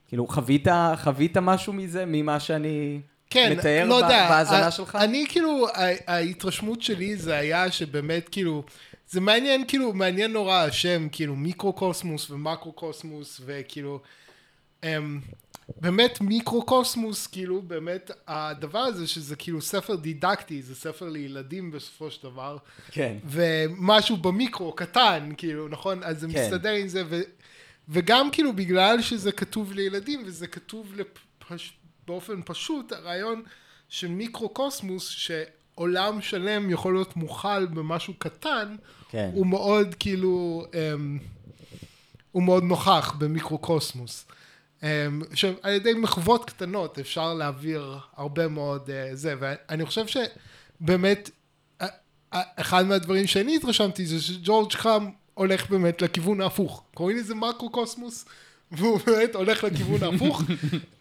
[0.08, 3.00] כאילו, חווית, חווית משהו מזה, ממה שאני
[3.32, 4.96] כן, מתאר לא יודע, בהאזנה שלך?
[4.96, 5.66] אני כאילו,
[6.06, 8.64] ההתרשמות שלי זה היה שבאמת כאילו,
[9.10, 14.00] זה מעניין כאילו, מעניין נורא השם, כאילו מיקרוקוסמוס ומקרוקוסמוס וכאילו,
[14.84, 15.20] אמ,
[15.80, 22.22] באמת מיקרוקוסמוס, כאילו באמת הדבר הזה שזה כאילו ספר דידקטי, זה ספר לילדים בסופו של
[22.22, 22.56] דבר,
[22.90, 23.16] כן.
[23.24, 26.02] ומשהו במיקרו קטן, כאילו, נכון?
[26.04, 26.44] אז זה כן.
[26.44, 27.20] מסתדר עם זה, ו,
[27.88, 31.72] וגם כאילו בגלל שזה כתוב לילדים, וזה כתוב לפש,
[32.06, 33.42] באופן פשוט, הרעיון
[33.88, 38.76] של מיקרוקוסמוס, שעולם שלם יכול להיות מוכל במשהו קטן,
[39.08, 39.30] כן.
[39.34, 41.18] הוא מאוד כאילו, אמ,
[42.32, 44.26] הוא מאוד נוכח במיקרוקוסמוס.
[44.82, 51.30] אמ, שעל ידי מחוות קטנות אפשר להעביר הרבה מאוד אה, זה, ואני חושב שבאמת,
[52.32, 56.84] אחד מהדברים שאני התרשמתי זה שג'ורג' קראם הולך באמת לכיוון ההפוך.
[56.94, 58.24] קוראים לזה מקרוקוסמוס,
[58.72, 60.42] והוא באמת הולך לכיוון ההפוך,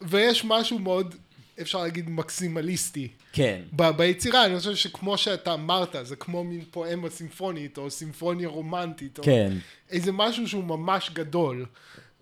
[0.00, 1.14] ויש משהו מאוד,
[1.60, 3.08] אפשר להגיד, מקסימליסטי.
[3.32, 3.62] כן.
[3.76, 9.18] ב- ביצירה, אני חושב שכמו שאתה אמרת, זה כמו מין פואמה סימפונית, או סימפוניה רומנטית,
[9.18, 9.52] או כן.
[9.90, 11.66] איזה משהו שהוא ממש גדול,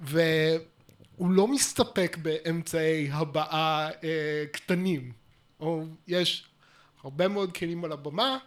[0.00, 5.12] והוא לא מסתפק באמצעי הבעה אה, קטנים,
[5.60, 6.44] או יש
[7.02, 8.38] הרבה מאוד כלים על הבמה,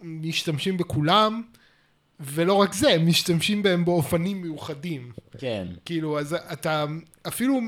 [0.00, 1.42] משתמשים בכולם,
[2.20, 5.12] ולא רק זה, הם משתמשים בהם באופנים מיוחדים.
[5.38, 5.66] כן.
[5.84, 6.84] כאילו, אז אתה
[7.28, 7.60] אפילו,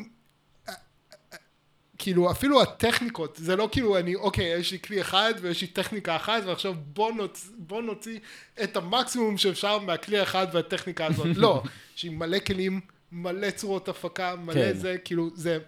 [1.98, 6.16] כאילו, אפילו הטכניקות, זה לא כאילו אני, אוקיי, יש לי כלי אחד ויש לי טכניקה
[6.16, 8.18] אחת, ועכשיו בוא, נוצ, בוא נוציא
[8.62, 11.36] את המקסימום שאפשר מהכלי האחד והטכניקה הזאת.
[11.36, 11.62] לא,
[11.96, 12.80] יש לי מלא כלים,
[13.12, 14.72] מלא צורות הפקה, מלא כן.
[14.72, 15.58] זה, כאילו, זה...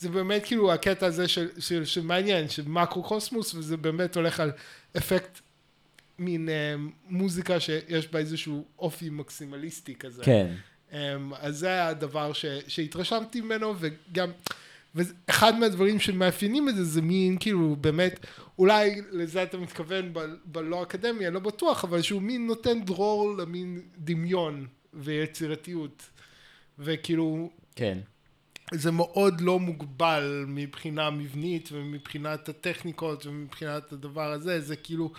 [0.00, 4.52] זה באמת כאילו הקטע הזה של, של, של מעניין, של מקרו-קוסמוס, וזה באמת הולך על
[4.96, 5.38] אפקט
[6.18, 6.74] מין אה,
[7.08, 10.24] מוזיקה שיש בה איזשהו אופי מקסימליסטי כזה.
[10.24, 10.54] כן.
[10.92, 14.30] אמ, אז זה היה הדבר ש, שהתרשמתי ממנו, וגם,
[14.94, 18.26] ואחד מהדברים שמאפיינים את זה, זה מין, כאילו, באמת,
[18.58, 23.36] אולי לזה אתה מתכוון ב, בלא אקדמי, אני לא בטוח, אבל שהוא מין נותן דרור
[23.36, 26.02] למין דמיון ויצירתיות,
[26.78, 27.98] וכאילו, כן.
[28.74, 35.12] זה מאוד לא מוגבל מבחינה מבנית ומבחינת הטכניקות ומבחינת הדבר הזה, זה כאילו,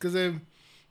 [0.00, 0.30] כזה,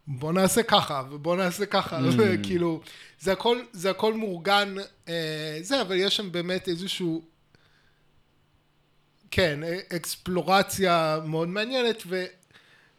[0.07, 1.99] בוא נעשה ככה ובוא נעשה ככה,
[2.43, 2.81] כאילו,
[3.19, 4.75] זה הכל, זה הכל מאורגן,
[5.07, 7.21] אה, זה, אבל יש שם באמת איזשהו,
[9.31, 12.03] כן, אה, אקספלורציה מאוד מעניינת,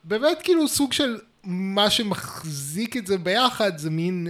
[0.05, 4.29] ובאמת כאילו סוג של מה שמחזיק את זה ביחד זה מין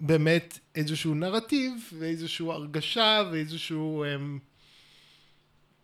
[0.00, 4.16] באמת איזשהו נרטיב ואיזשהו הרגשה ואיזשהו אה,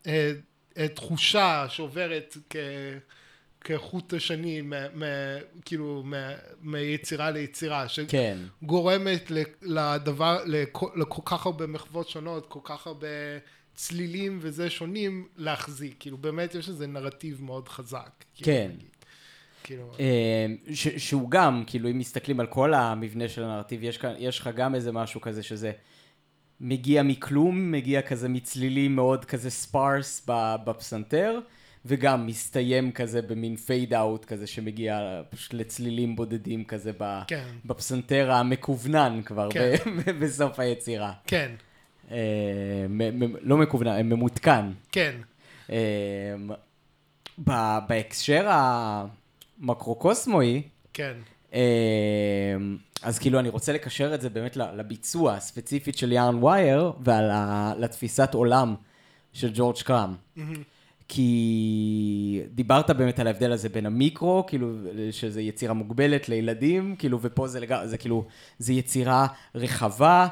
[0.07, 0.33] אה,
[0.79, 2.57] אה, תחושה שעוברת כ,
[3.65, 5.07] כחוט השני, מה, מה,
[5.65, 6.31] כאילו מה,
[6.63, 8.39] מיצירה ליצירה, כן.
[8.63, 13.07] שגורמת ל- לדבר, לכל, לכל כך הרבה מחוות שונות, כל כך הרבה
[13.75, 18.11] צלילים וזה שונים להחזיק, כאילו באמת יש איזה נרטיב מאוד חזק.
[18.35, 18.71] כאילו, כן.
[19.65, 24.15] כאילו, אה, ש- שהוא גם, כאילו, אם מסתכלים על כל המבנה של הנרטיב, יש, כאן-
[24.19, 25.73] יש לך גם איזה משהו כזה שזה
[26.61, 30.27] מגיע מכלום, מגיע כזה מצלילים מאוד כזה sparse
[30.65, 31.39] בפסנתר,
[31.87, 37.45] וגם מסתיים כזה במין fade out כזה שמגיע פשוט לצלילים בודדים כזה ב- כן.
[37.65, 39.75] בפסנתר הממוקן כבר כן.
[40.21, 41.13] בסוף היצירה.
[41.27, 41.51] כן,
[42.11, 42.17] אה,
[42.89, 44.73] מ- מ- לא מקוונן, ממותקן.
[44.93, 45.15] כן,
[47.45, 48.49] ב- בהקשר
[49.61, 51.13] המקרוקוסמואי, כן,
[51.53, 51.59] אמ,
[53.03, 58.75] אז כאילו אני רוצה לקשר את זה באמת לביצוע הספציפית של יארן ווייר ולתפיסת עולם
[59.33, 60.15] של ג'ורג' קראם.
[61.15, 64.73] כי דיברת באמת על ההבדל הזה בין המיקרו, כאילו,
[65.11, 68.25] שזה יצירה מוגבלת לילדים, כאילו, ופה זה לגמרי, זה כאילו,
[68.59, 70.29] זה יצירה רחבה,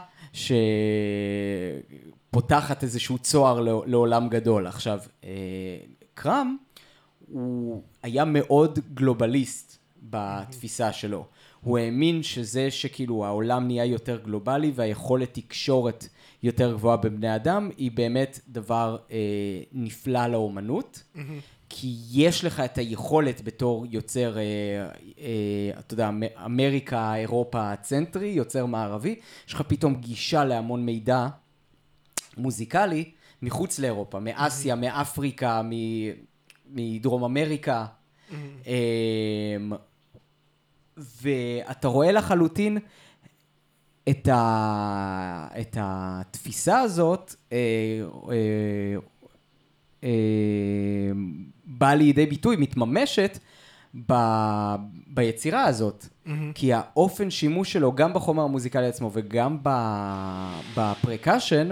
[2.33, 4.67] שפותחת איזשהו צוהר לעו- לעולם גדול.
[4.67, 5.31] עכשיו, אה,
[6.15, 6.57] קראם,
[7.29, 11.25] הוא היה מאוד גלובליסט בתפיסה שלו.
[11.61, 16.07] הוא האמין שזה שכאילו העולם נהיה יותר גלובלי והיכולת תקשורת
[16.43, 19.17] יותר גבוהה בבני אדם, היא באמת דבר אה,
[19.73, 21.03] נפלא לאומנות.
[21.73, 24.43] כי יש לך את היכולת בתור יוצר, אה,
[25.19, 29.15] אה, אתה יודע, אמ- אמריקה, אירופה הצנטרי, יוצר מערבי,
[29.49, 31.27] יש לך פתאום גישה להמון מידע
[32.37, 33.11] מוזיקלי
[33.43, 35.71] מחוץ לאירופה, מאסיה, מאפריקה, מ...
[36.71, 37.87] מדרום אמריקה.
[38.67, 39.73] אמ,
[40.97, 42.79] ואתה רואה לחלוטין
[44.09, 45.49] את, ה...
[45.61, 47.59] את התפיסה הזאת אה,
[48.31, 48.97] אה,
[50.05, 50.11] אה,
[51.65, 53.39] באה לידי ביטוי, מתממשת
[54.07, 54.15] ב...
[55.07, 56.07] ביצירה הזאת.
[56.55, 59.59] כי האופן שימוש שלו, גם בחומר המוזיקלי עצמו וגם.
[60.77, 61.69] בפרקשן,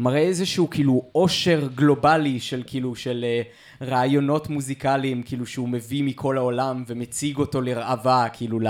[0.00, 3.42] מראה איזשהו כאילו עושר גלובלי של כאילו של אה,
[3.86, 8.66] רעיונות מוזיקליים כאילו שהוא מביא מכל העולם ומציג אותו לראווה כאילו ל...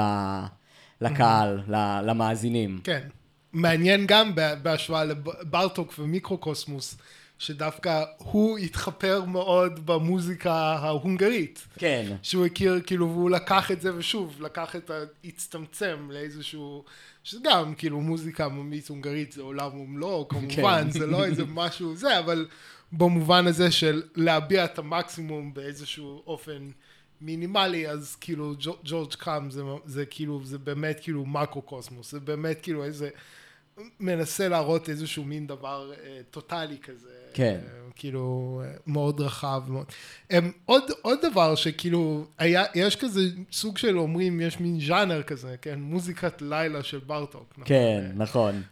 [1.01, 1.61] לקהל,
[2.05, 2.81] למאזינים.
[2.85, 3.09] כן.
[3.53, 4.33] מעניין גם
[4.63, 6.97] בהשוואה לברטוק ומיקרוקוסמוס,
[7.39, 11.67] שדווקא הוא התחפר מאוד במוזיקה ההונגרית.
[11.79, 12.13] כן.
[12.23, 14.95] שהוא הכיר, כאילו, והוא לקח את זה, ושוב, לקח את ה...
[15.25, 16.85] הצטמצם לאיזשהו...
[17.25, 20.91] שזה גם, כאילו, מוזיקה עממית הונגרית זה עולם ומלואו, כמובן, כן.
[20.91, 22.47] זה לא איזה משהו זה, אבל
[22.93, 26.71] במובן הזה של להביע את המקסימום באיזשהו אופן
[27.21, 32.59] מינימלי, אז כאילו, ג'ו- ג'ורג' קאם זה, זה כאילו, זה באמת כאילו מקרו-קוסמוס, זה באמת
[32.63, 33.11] כאילו איזה...
[34.01, 37.09] מנסה להראות איזשהו מין דבר אה, טוטאלי כזה.
[37.35, 37.61] כן.
[37.67, 39.63] אה, כאילו, אה, מאוד רחב.
[39.69, 39.87] מאוד.
[40.31, 43.21] הם, עוד, עוד דבר שכאילו, היה, יש כזה
[43.53, 45.81] סוג של אומרים, יש מין ז'אנר כזה, כן?
[45.81, 47.53] מוזיקת לילה של בארטוק.
[47.53, 47.65] נכון?
[47.65, 48.63] כן, אה, נכון.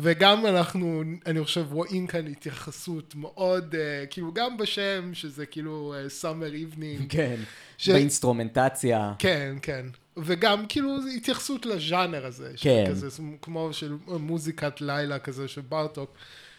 [0.00, 6.22] וגם אנחנו, אני חושב, רואים כאן התייחסות מאוד, uh, כאילו, גם בשם, שזה כאילו uh,
[6.22, 7.02] summer evening.
[7.08, 7.36] כן.
[7.78, 9.12] ש- באינסטרומנטציה.
[9.18, 9.86] כן, כן.
[10.16, 12.52] וגם כאילו התייחסות לז'אנר הזה.
[12.56, 12.84] כן.
[12.88, 13.08] כזה,
[13.42, 16.14] כמו של מוזיקת לילה כזה של בארטוק.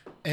[0.07, 0.29] Um,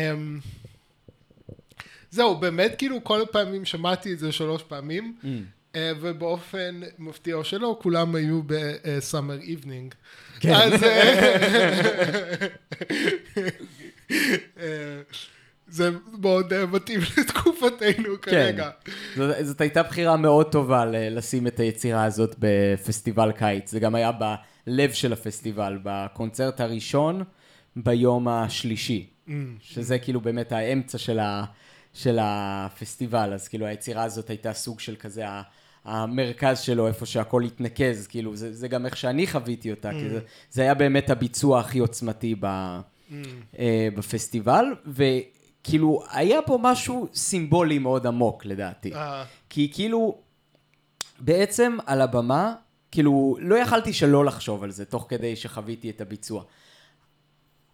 [2.11, 5.27] זהו, באמת כאילו כל הפעמים שמעתי את זה שלוש פעמים, Mm.
[5.73, 9.95] uh, ובאופן מפתיע או שלא, כולם היו בסאמר איבנינג.
[10.41, 10.53] כן.
[10.55, 10.83] אז...
[10.83, 12.47] אה,
[14.61, 15.01] אה,
[15.69, 18.71] זה מאוד אה, מתאים לתקופתנו כרגע.
[19.17, 23.71] זאת, זאת הייתה בחירה מאוד טובה לשים את היצירה הזאת בפסטיבל קיץ.
[23.71, 27.25] זה גם היה בלב של הפסטיבל, בקונצרט הראשון
[27.77, 29.07] ביום השלישי.
[29.29, 29.31] Mm.
[29.61, 31.45] שזה כאילו באמת האמצע של, ה,
[31.93, 35.25] של הפסטיבל, אז כאילו היצירה הזאת הייתה סוג של כזה
[35.85, 40.21] המרכז שלו, איפה שהכל התנקז, כאילו זה, זה גם איך שאני חוויתי אותה, כי זה,
[40.51, 42.47] זה היה באמת הביצוע הכי עוצמתי ב,
[43.59, 48.95] אה, בפסטיבל, וכאילו היה פה משהו סימבולי מאוד עמוק לדעתי.
[48.95, 50.19] אה, כי כאילו,
[51.21, 52.55] בעצם על הבמה,
[52.91, 56.43] כאילו, לא יכלתי שלא לחשוב על זה, תוך כדי שחוויתי את הביצוע.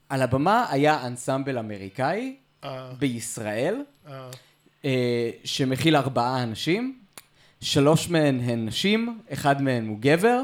[0.09, 4.31] על הבמה היה אנסמבל אמריקאי אה, בישראל, אה,
[4.85, 7.00] אה, שמכיל ארבעה אנשים,
[7.61, 10.43] שלוש מהן הן נשים, אחד מהן הוא גבר,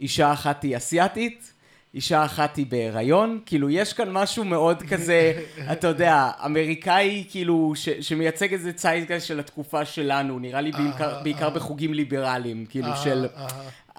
[0.00, 1.52] אישה אחת היא אסיאתית,
[1.94, 5.32] אישה אחת היא בהיריון, כאילו יש כאן משהו מאוד כזה,
[5.72, 11.22] אתה יודע, אמריקאי כאילו, ש, שמייצג איזה צייד כזה של התקופה שלנו, נראה לי בעיקר,
[11.22, 13.46] בעיקר בחוגים ליברליים, כאילו אה, של, אה.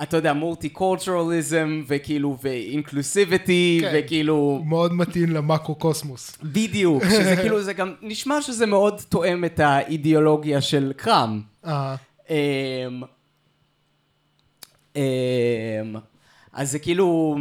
[0.03, 3.93] אתה יודע, מולטי קולטורליזם, וכאילו, ואינקלוסיביטי, כן.
[3.95, 6.37] וכאילו, מאוד מתאים למקרו-קוסמוס.
[6.43, 11.41] בדיוק, שזה כאילו, זה גם נשמע שזה מאוד תואם את האידיאולוגיה של קראם.
[12.29, 13.01] אמ,
[14.95, 15.01] אמ,
[16.53, 17.37] אז זה כאילו,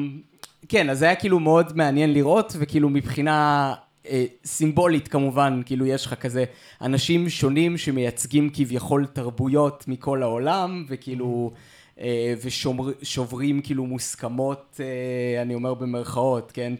[0.68, 3.74] כן, אז זה היה כאילו מאוד מעניין לראות, וכאילו מבחינה
[4.06, 6.44] אה, סימבולית כמובן, כאילו יש לך כזה
[6.82, 11.52] אנשים שונים שמייצגים כביכול תרבויות מכל העולם, וכאילו...
[12.00, 16.72] אה, ושוברים כאילו מוסכמות, אה, אני אומר במרכאות, כן,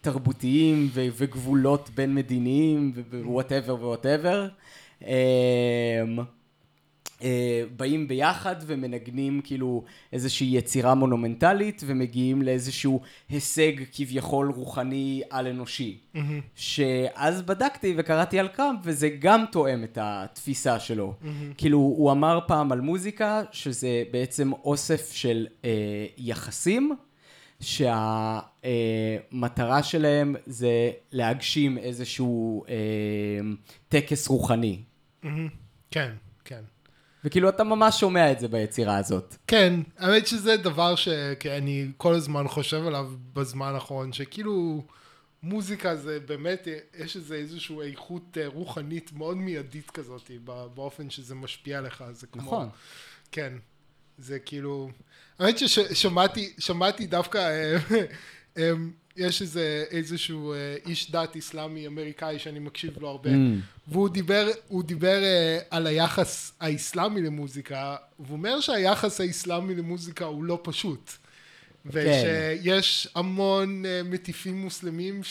[0.00, 4.48] תרבותיים ו- וגבולות בין מדיניים ו whatever ו whatever.
[5.06, 6.02] אה,
[7.76, 15.98] באים ביחד ומנגנים כאילו איזושהי יצירה מונומנטלית ומגיעים לאיזשהו הישג כביכול רוחני על-אנושי.
[16.54, 21.14] שאז בדקתי וקראתי על קראמב וזה גם תואם את התפיסה שלו.
[21.56, 26.96] כאילו הוא אמר פעם על מוזיקה שזה בעצם אוסף של אה, יחסים.
[29.32, 32.74] שהמטרה שלהם זה להגשים איזשהו אה,
[33.88, 34.78] טקס רוחני.
[35.90, 36.12] כן,
[36.44, 36.60] כן.
[37.24, 39.36] וכאילו אתה ממש שומע את זה ביצירה הזאת.
[39.46, 44.84] כן, האמת שזה דבר שאני כל הזמן חושב עליו בזמן האחרון, שכאילו
[45.42, 50.30] מוזיקה זה באמת, יש איזה איזושהי איכות אה, רוחנית מאוד מיידית כזאת,
[50.74, 52.42] באופן שזה משפיע לך, זה כמו...
[52.42, 52.68] נכון.
[53.32, 53.52] כן,
[54.18, 54.90] זה כאילו...
[55.38, 57.76] האמת ששמעתי שמעתי דווקא, אה,
[58.58, 58.72] אה,
[59.16, 63.34] יש איזה איזשהו אה, איש דת אסלאמי אמריקאי שאני מקשיב לו הרבה, Mm.
[63.88, 64.48] והוא דיבר,
[64.84, 71.10] דיבר אה, על היחס האסלאמי למוזיקה, והוא אומר שהיחס האסלאמי למוזיקה הוא לא פשוט.
[71.86, 75.22] ושיש המון אה, מטיפים מוסלמים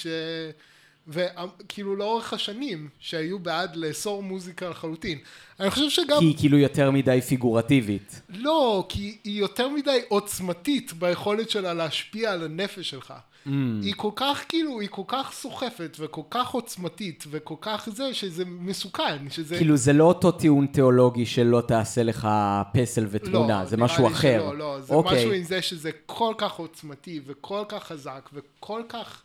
[1.08, 5.18] וכאילו לאורך השנים שהיו בעד לאסור מוזיקה לחלוטין.
[5.60, 6.20] אני חושב שגם...
[6.20, 8.22] כי היא כאילו יותר מדי פיגורטיבית.
[8.30, 13.14] לא, כי היא יותר מדי עוצמתית ביכולת שלה להשפיע על הנפש שלך.
[13.46, 13.50] Mm.
[13.82, 18.46] היא כל כך כאילו, היא כל כך סוחפת וכל כך עוצמתית וכל כך זה, שזה
[18.46, 19.58] מסוכן, שזה...
[19.58, 22.28] כאילו זה לא אותו טיעון תיאולוגי שלא תעשה לך
[22.74, 24.40] פסל ותמונה, לא, זה משהו אחר.
[24.40, 25.18] שלא, לא, זה אוקיי.
[25.18, 29.24] משהו עם זה שזה כל כך עוצמתי וכל כך חזק וכל כך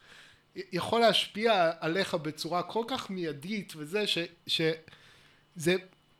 [0.72, 4.18] יכול להשפיע עליך בצורה כל כך מיידית וזה ש...
[4.46, 4.61] ש
[5.57, 5.76] זה,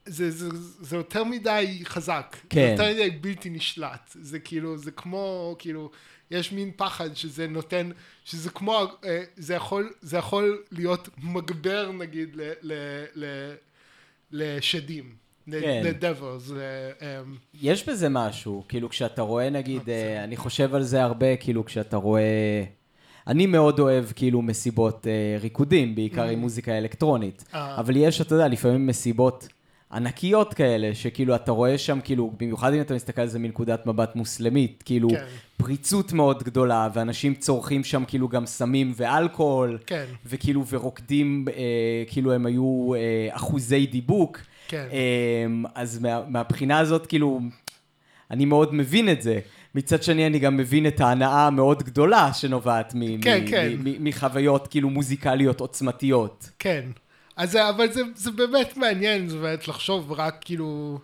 [0.07, 0.49] זה, זה,
[0.81, 2.61] זה יותר מדי חזק, כן.
[2.77, 5.91] זה יותר מדי בלתי נשלט, זה כאילו, זה כמו, כאילו,
[6.31, 7.91] יש מין פחד שזה נותן,
[8.25, 12.73] שזה כמו, אה, זה יכול, זה יכול להיות מגבר נגיד ל, ל,
[13.15, 13.55] ל,
[14.33, 15.15] לשדים,
[15.51, 15.83] כן.
[15.85, 16.51] לדברס,
[17.63, 21.97] יש בזה משהו, כאילו כשאתה רואה נגיד, אה, אני חושב על זה הרבה, כאילו כשאתה
[21.97, 22.65] רואה...
[23.27, 27.45] אני מאוד אוהב כאילו מסיבות אה, ריקודים, בעיקר עם מוזיקה אלקטרונית.
[27.55, 27.81] אה.
[27.81, 29.49] אבל יש, אתה יודע, לפעמים מסיבות
[29.93, 34.17] ענקיות כאלה, שכאילו אתה רואה שם, כאילו, במיוחד אם אתה מסתכל על זה מנקודת מבט
[34.17, 35.25] מוסלמית, כאילו, כן.
[35.57, 40.05] פריצות מאוד גדולה, ואנשים צורכים שם כאילו גם סמים ואלכוהול, כן.
[40.27, 41.63] וכאילו, ורוקדים, אה,
[42.09, 44.39] כאילו הם היו אה, אחוזי דיבוק.
[44.69, 44.87] כן.
[44.93, 47.41] אה, אז מה, מהבחינה הזאת, כאילו,
[48.31, 49.41] אני מאוד מבין את זה.
[49.75, 53.73] מצד שני, אני גם מבין את ההנאה המאוד גדולה שנובעת מ- כן, מ- כן.
[53.79, 56.51] מ- מ- מחוויות כאילו מוזיקליות עוצמתיות.
[56.59, 56.85] כן.
[57.39, 60.99] אז אבל זה, זה באמת מעניין, זה באמת לחשוב רק כאילו...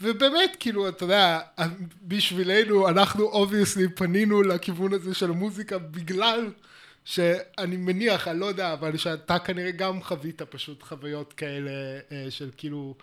[0.00, 1.40] ובאמת, כאילו, אתה יודע,
[2.02, 6.50] בשבילנו, אנחנו obviously פנינו לכיוון הזה של המוזיקה בגלל
[7.04, 11.70] שאני מניח, אני לא יודע, אבל שאתה כנראה גם חווית פשוט חוויות כאלה
[12.12, 12.94] אה, של כאילו,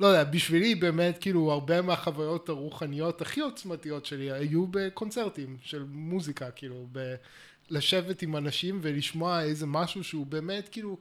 [0.00, 6.50] לא יודע, בשבילי באמת, כאילו, הרבה מהחוויות הרוחניות הכי עוצמתיות שלי היו בקונצרטים של מוזיקה,
[6.50, 7.14] כאילו, ב...
[7.70, 10.98] לשבת עם אנשים ולשמוע איזה משהו שהוא באמת, כאילו,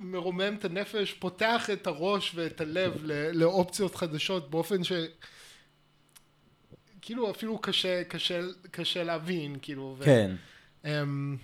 [0.00, 4.92] מרומם את הנפש, פותח את הראש ואת הלב לאופציות חדשות באופן ש...
[7.02, 9.96] כאילו אפילו קשה, קשה, קשה להבין, כאילו.
[9.98, 10.30] ו- כן.
[10.84, 11.36] אמ,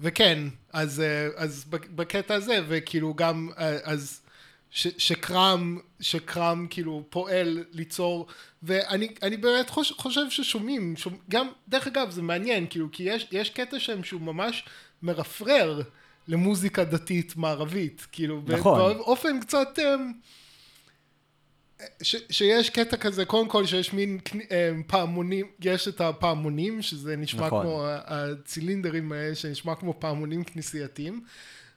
[0.00, 0.38] וכן,
[0.72, 4.22] אז, אה, אז בק- בקטע הזה, וכאילו גם, אה, אז
[4.70, 8.26] ש, שקרם, שקרם כאילו פועל ליצור,
[8.62, 13.28] ואני אני באמת חושב, חושב ששומעים, שומע, גם, דרך אגב זה מעניין, כאילו, כי יש,
[13.32, 14.64] יש קטע שם שהוא ממש
[15.02, 15.82] מרפרר
[16.28, 18.94] למוזיקה דתית מערבית, כאילו, נכון.
[18.94, 19.78] באופן קצת...
[19.78, 20.12] אמ,
[22.02, 24.18] ש, שיש קטע כזה, קודם כל שיש מין
[24.50, 27.62] אה, פעמונים, יש את הפעמונים, שזה נשמע נכון.
[27.62, 31.24] כמו הצילינדרים האלה, שנשמע כמו פעמונים כנסייתיים,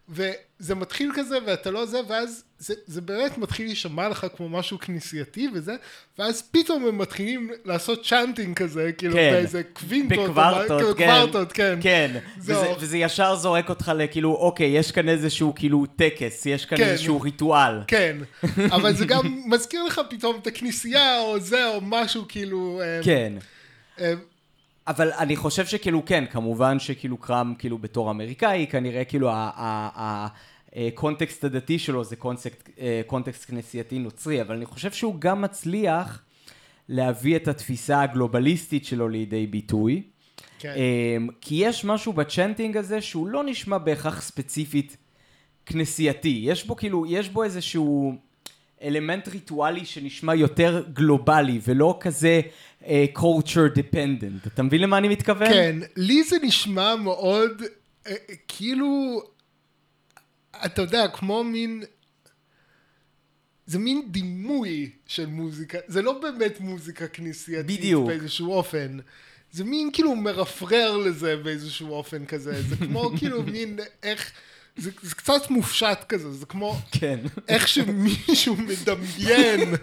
[0.09, 4.79] וזה מתחיל כזה ואתה לא זה, ואז זה, זה באמת מתחיל להישמע לך כמו משהו
[4.79, 5.75] כנסייתי וזה,
[6.19, 9.31] ואז פתאום הם מתחילים לעשות chanting כזה, כאילו כן.
[9.31, 11.05] באיזה קווינטות, בקוורטות, כן.
[11.05, 11.79] קוורטות, כן.
[11.81, 12.61] כן, זהו.
[12.61, 16.83] וזה, וזה ישר זורק אותך לכאילו, אוקיי, יש כאן איזשהו כאילו טקס, יש כאן כן.
[16.83, 17.79] איזשהו ריטואל.
[17.87, 18.17] כן,
[18.75, 22.81] אבל זה גם מזכיר לך פתאום את הכנסייה או זה או משהו כאילו...
[22.83, 23.33] אה, כן.
[23.99, 24.13] אה,
[24.87, 29.29] אבל אני חושב שכאילו כן, כמובן שכאילו קראמב כאילו בתור אמריקאי, כנראה כאילו
[30.75, 36.21] הקונטקסט הדתי שלו זה קונטקסט, אה, קונטקסט כנסייתי נוצרי, אבל אני חושב שהוא גם מצליח
[36.89, 40.03] להביא את התפיסה הגלובליסטית שלו לידי ביטוי.
[40.59, 40.73] כן.
[40.75, 44.97] אמ, כי יש משהו בצ'נטינג הזה שהוא לא נשמע בהכרח ספציפית
[45.65, 46.39] כנסייתי.
[46.43, 48.15] יש בו כאילו, יש בו איזשהו
[48.85, 52.41] אלמנט ריטואלי שנשמע יותר גלובלי ולא כזה
[52.81, 52.85] uh,
[53.17, 54.47] culture dependent.
[54.47, 55.49] אתה מבין למה אני מתכוון?
[55.49, 57.61] כן, לי זה נשמע מאוד,
[58.07, 58.15] אה,
[58.47, 59.21] כאילו,
[60.65, 61.83] אתה יודע, כמו מין,
[63.65, 68.07] זה מין דימוי של מוזיקה, זה לא באמת מוזיקה כנסייתית בדיוק.
[68.07, 68.97] באיזשהו אופן.
[69.51, 74.31] זה מין כאילו מרפרר לזה באיזשהו אופן כזה, זה כמו כאילו מין איך,
[74.77, 77.19] זה, זה קצת מופשט כזה, זה כמו כן.
[77.47, 79.73] איך שמישהו מדמיין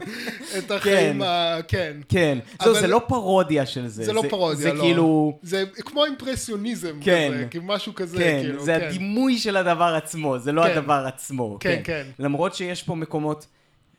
[0.58, 1.22] את החיים כן.
[1.22, 1.58] ה...
[1.68, 1.96] כן.
[2.08, 2.38] כן.
[2.60, 4.04] אבל- זה לא פרודיה של זה.
[4.04, 4.82] זה לא פרודיה, זה לא.
[4.82, 5.38] כאילו...
[5.42, 7.30] זה כמו אימפרסיוניזם כן.
[7.34, 8.86] כזה, כאילו משהו כזה, כן, כאילו, זה כן.
[8.86, 10.70] הדימוי של הדבר עצמו, זה לא כן.
[10.70, 11.56] הדבר עצמו.
[11.60, 12.06] כן, כן.
[12.18, 13.46] למרות שיש פה מקומות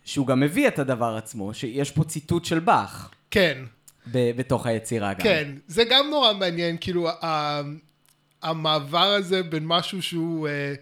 [0.06, 3.58] שהוא גם מביא את הדבר עצמו, שיש פה ציטוט של באך כן,
[4.12, 5.20] ב- בתוך היצירה גם.
[5.24, 7.62] כן, זה גם נורא מעניין, כאילו, ה-
[8.44, 10.74] המעבר הזה בין משהו שהוא אה,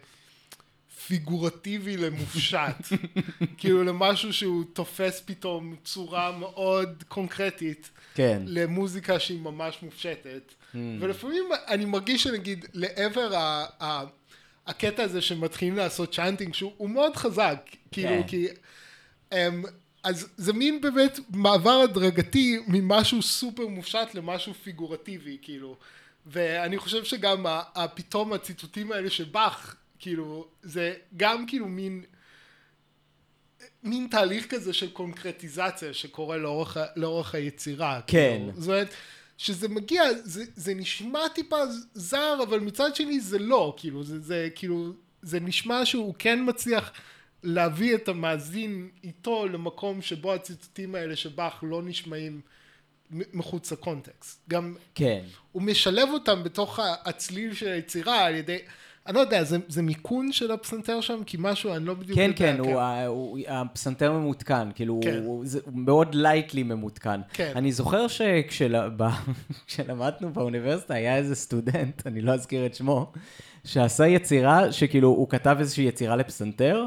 [1.07, 2.75] פיגורטיבי למופשט,
[3.57, 7.89] כאילו למשהו שהוא תופס פתאום צורה מאוד קונקרטית.
[8.15, 8.41] כן.
[8.45, 10.53] למוזיקה שהיא ממש מופשטת.
[10.75, 14.03] ולפעמים אני מרגיש שנגיד לעבר ה, ה,
[14.67, 18.27] הקטע הזה שמתחילים לעשות צ'אנטינג שהוא הוא מאוד חזק, כאילו כן.
[18.27, 18.47] כי...
[19.31, 19.35] Um,
[20.03, 25.75] אז זה מין באמת מעבר הדרגתי ממשהו סופר מופשט למשהו פיגורטיבי, כאילו.
[26.25, 27.45] ואני חושב שגם
[27.95, 32.03] פתאום הציטוטים האלה של באך, כאילו, זה גם כאילו מין,
[33.83, 38.01] מין תהליך כזה של קונקרטיזציה שקורה לאורך, לאורך היצירה.
[38.07, 38.37] כן.
[38.37, 38.93] כאילו, זאת אומרת,
[39.37, 41.57] שזה מגיע, זה, זה נשמע טיפה
[41.93, 46.91] זר, אבל מצד שני זה לא, כאילו, זה, זה כאילו, זה נשמע שהוא כן מצליח
[47.43, 52.41] להביא את המאזין איתו למקום שבו הציטוטים האלה של באך לא נשמעים
[53.33, 54.49] מחוץ לקונטקסט.
[54.49, 55.21] גם כן.
[55.51, 58.57] הוא משלב אותם בתוך הצליל של היצירה על ידי,
[59.07, 61.23] אני לא יודע, זה, זה מיקון של הפסנתר שם?
[61.25, 65.21] כי משהו, אני לא בדיוק כן, כן, הוא, הוא, הפסנתר ממותקן, כאילו, כן.
[65.25, 67.21] הוא, זה, הוא מאוד lightly ממותקן.
[67.33, 67.51] כן.
[67.55, 69.09] אני זוכר שכשלמדנו
[70.33, 73.11] באוניברסיטה היה איזה סטודנט, אני לא אזכיר את שמו,
[73.65, 76.85] שעשה יצירה, שכאילו, הוא כתב איזושהי יצירה לפסנתר,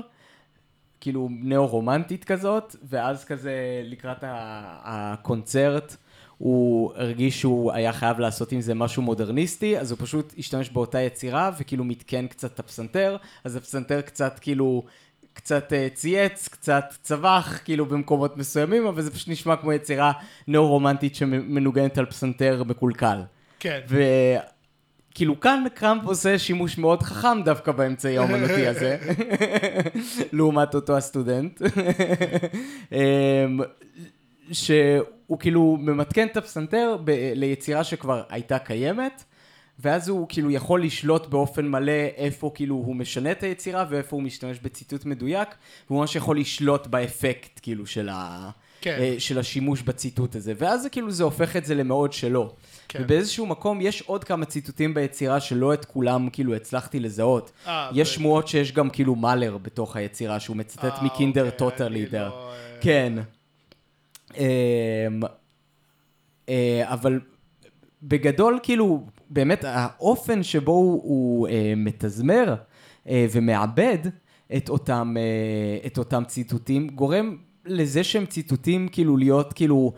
[1.01, 5.97] כאילו נאו-רומנטית כזאת, ואז כזה לקראת הקונצרט,
[6.45, 11.01] הוא הרגיש שהוא היה חייב לעשות עם זה משהו מודרניסטי, אז הוא פשוט השתמש באותה
[11.01, 14.82] יצירה, וכאילו מתקן קצת את הפסנתר, אז הפסנתר קצת כאילו,
[15.32, 20.12] קצת uh, צייץ, קצת צבח, כאילו במקומות מסוימים, אבל זה פשוט נשמע כמו יצירה
[20.49, 23.18] נאו-רומנטית שמנוגנת על פסנתר מקולקל.
[23.61, 23.80] כן.
[25.14, 28.99] כאילו כאן קראמפ עושה שימוש מאוד חכם דווקא באמצעי האומנותי הזה,
[30.32, 31.62] לעומת אותו הסטודנט,
[32.92, 33.61] אמ,
[34.53, 39.24] שהוא כאילו ממתקן את הפסנתר ב- ליצירה שכבר הייתה קיימת,
[39.78, 44.22] ואז הוא כאילו יכול לשלוט באופן מלא איפה כאילו הוא משנה את היצירה ואיפה הוא
[44.22, 45.49] משתמש בציטוט מדויק,
[45.90, 48.51] והוא ממש יכול לשלוט באפקט כאילו של, ה...
[48.80, 48.97] כן.
[49.01, 52.53] אה, של השימוש בציטוט הזה, ואז זה כאילו זה הופך את זה למאוד שלו.
[52.88, 53.03] כן.
[53.03, 57.51] ובאיזשהו מקום יש עוד כמה ציטוטים ביצירה שלא את כולם כאילו הצלחתי לזהות.
[57.66, 61.59] אה, יש ו- שמועות שיש גם כאילו מאלר בתוך היצירה שהוא מצטט אה, מקינדר אוקיי,
[61.59, 62.28] טוטל אני לידר.
[62.28, 63.12] לא, כן.
[64.39, 65.20] אמ,
[66.49, 67.20] אה, אבל
[68.03, 72.55] בגדול כאילו באמת האופן שבו הוא, הוא אה, מתזמר
[73.09, 73.99] אה, ומעבד
[74.57, 75.14] את אותם,
[75.87, 79.93] את אותם ציטוטים גורם לזה שהם ציטוטים כאילו להיות כאילו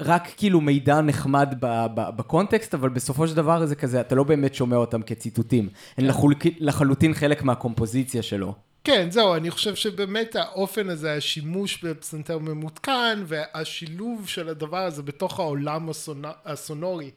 [0.00, 4.22] רק כאילו מידע נחמד ב- ב- בקונטקסט, אבל בסופו של דבר זה כזה, אתה לא
[4.24, 5.68] באמת שומע אותם כציטוטים.
[5.98, 8.54] הם לחול- לחלוטין חלק מהקומפוזיציה שלו.
[8.86, 15.40] כן, זהו, אני חושב שבאמת האופן הזה, השימוש בפסנתר ממותקן, והשילוב של הדבר הזה בתוך
[15.40, 16.22] העולם הסונ...
[16.44, 17.10] הסונורי,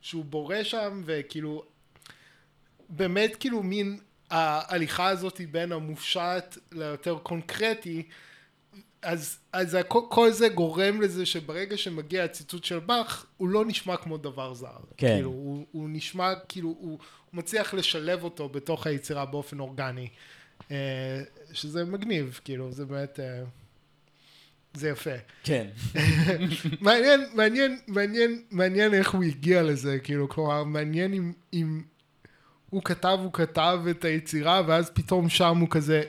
[0.00, 1.64] שהוא בורא שם, וכאילו,
[2.88, 3.98] באמת כאילו מין
[4.30, 8.02] ההליכה הזאת בין המופשט ליותר קונקרטי,
[9.02, 13.96] אז, אז הכל, כל זה גורם לזה שברגע שמגיע הציטוט של באך, הוא לא נשמע
[13.96, 14.68] כמו דבר זר.
[14.96, 15.14] כן.
[15.14, 16.98] כאילו, הוא, הוא נשמע, כאילו, הוא, הוא
[17.32, 20.08] מצליח לשלב אותו בתוך היצירה באופן אורגני.
[20.70, 23.42] אה, שזה מגניב, כאילו, זה באמת, אה,
[24.74, 25.10] זה יפה.
[25.44, 25.66] כן.
[26.80, 31.82] מעניין, מעניין, מעניין, מעניין איך הוא הגיע לזה, כאילו, כלומר, מעניין אם, אם
[32.70, 36.02] הוא כתב, הוא כתב את היצירה, ואז פתאום שם הוא כזה,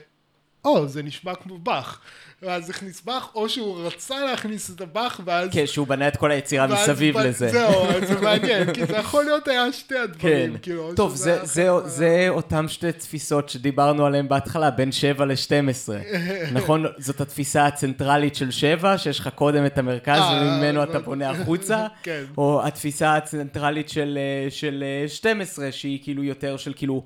[0.64, 2.00] או, זה נשמע כמו באך.
[2.46, 5.48] ואז הכניס באך, או שהוא רצה להכניס את הבאך, ואז...
[5.52, 7.48] כן, שהוא בנה את כל היצירה מסביב לזה.
[7.48, 10.58] זהו, זה מעניין, כי זה יכול להיות היה שתי הדברים, כן.
[10.62, 10.94] כאילו.
[10.94, 15.92] טוב, זה, זה, חלק זה אותם שתי תפיסות שדיברנו עליהן בהתחלה, בין 7 ל-12.
[16.58, 16.84] נכון?
[16.98, 21.30] זאת התפיסה הצנטרלית של 7, שיש לך קודם את המרכז אה, וממנו אה, אתה בונה
[21.30, 22.24] החוצה, כן.
[22.38, 27.04] או התפיסה הצנטרלית של, אה, של אה, 12, שהיא כאילו יותר של כאילו,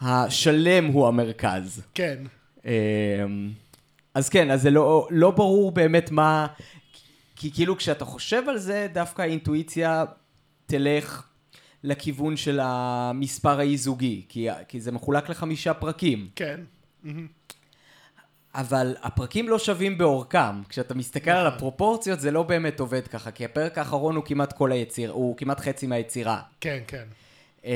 [0.00, 1.82] השלם הוא המרכז.
[1.94, 2.16] כן.
[4.14, 6.46] אז כן, אז זה לא, לא ברור באמת מה...
[7.36, 10.04] כי כאילו כשאתה חושב על זה, דווקא האינטואיציה
[10.66, 11.26] תלך
[11.84, 16.28] לכיוון של המספר האי-זוגי, כי, כי זה מחולק לחמישה פרקים.
[16.36, 16.60] כן.
[18.54, 20.62] אבל הפרקים לא שווים באורכם.
[20.68, 21.56] כשאתה מסתכל על נכון.
[21.56, 25.60] הפרופורציות, זה לא באמת עובד ככה, כי הפרק האחרון הוא כמעט כל היציר, הוא כמעט
[25.60, 26.42] חצי מהיצירה.
[26.60, 27.04] כן, כן.
[27.64, 27.70] אמ,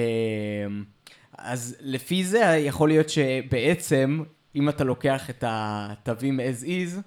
[1.39, 4.23] אז לפי זה יכול להיות שבעצם,
[4.57, 7.01] אם אתה לוקח את התווים as is,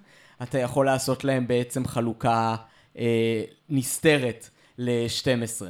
[0.44, 2.56] אתה יכול לעשות להם בעצם חלוקה
[2.98, 5.62] אה, נסתרת ל-12.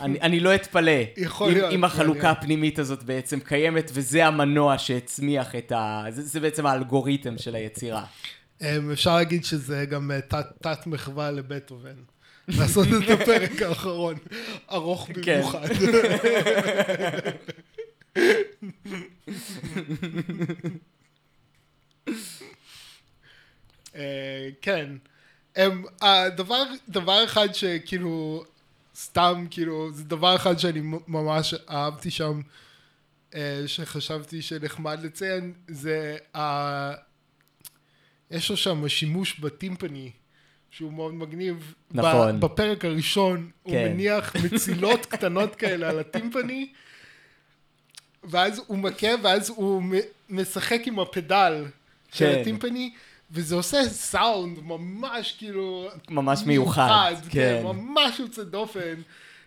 [0.00, 2.36] אני, אני לא אתפלא יכול אם, להיות, אם החלוקה מעניין.
[2.36, 6.04] הפנימית הזאת בעצם קיימת, וזה המנוע שהצמיח את ה...
[6.10, 8.04] זה, זה בעצם האלגוריתם של היצירה.
[8.62, 11.94] אמ, אפשר להגיד שזה גם אה, תת, תת מחווה לבטהובן.
[12.48, 14.14] לעשות את הפרק האחרון
[14.72, 15.40] ארוך כן.
[15.40, 15.68] במיוחד.
[23.94, 24.96] אה, כן.
[25.56, 28.44] אמ, הדבר, דבר אחד שכאילו,
[28.96, 32.40] סתם כאילו, זה דבר אחד שאני ממש אהבתי שם,
[33.34, 37.10] אה, שחשבתי שנחמד לציין, זה ה...
[38.30, 40.10] יש לו שם שימוש בטימפני,
[40.70, 41.74] שהוא מאוד מגניב.
[41.90, 42.40] נכון.
[42.40, 43.92] בפרק הראשון הוא כן.
[43.92, 46.72] מניח מצילות קטנות כאלה על הטימפני,
[48.24, 49.82] ואז הוא מכה, ואז הוא
[50.28, 51.64] משחק עם הפדל
[52.12, 52.40] של כן.
[52.40, 52.90] הטימפני,
[53.30, 55.88] וזה עושה סאונד ממש כאילו...
[56.10, 57.30] ממש מיוחד, כן.
[57.30, 57.62] כן.
[57.64, 58.94] ממש יוצא דופן.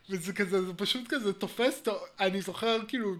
[0.09, 1.83] וזה כזה, זה פשוט כזה תופס.
[2.19, 3.15] אני זוכר כאילו,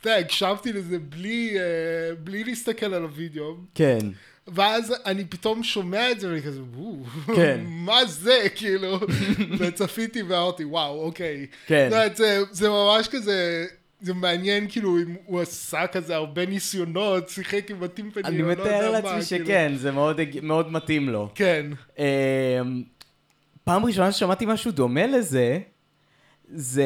[0.00, 3.98] אתה יודע, הקשבתי לזה בלי, אה, בלי להסתכל על הוידאו, כן.
[4.46, 7.04] ואז אני פתאום שומע את זה ואני כזה, וואו,
[7.36, 7.60] כן.
[7.86, 9.00] מה זה, כאילו,
[9.58, 11.46] וצפיתי ואמרתי, וואו, אוקיי.
[11.66, 11.90] כן.
[12.14, 13.66] זה, זה ממש כזה,
[14.00, 18.90] זה מעניין כאילו אם הוא עשה כזה הרבה ניסיונות, שיחק עם הטימפני, אני לא מתאר
[18.90, 19.46] לעצמי כאילו.
[19.46, 19.90] שכן, זה
[20.42, 21.28] מאוד מתאים לו.
[21.34, 21.66] כן,
[21.98, 22.04] אמ,
[23.64, 25.58] פעם ראשונה ששמעתי משהו דומה לזה,
[26.56, 26.84] זה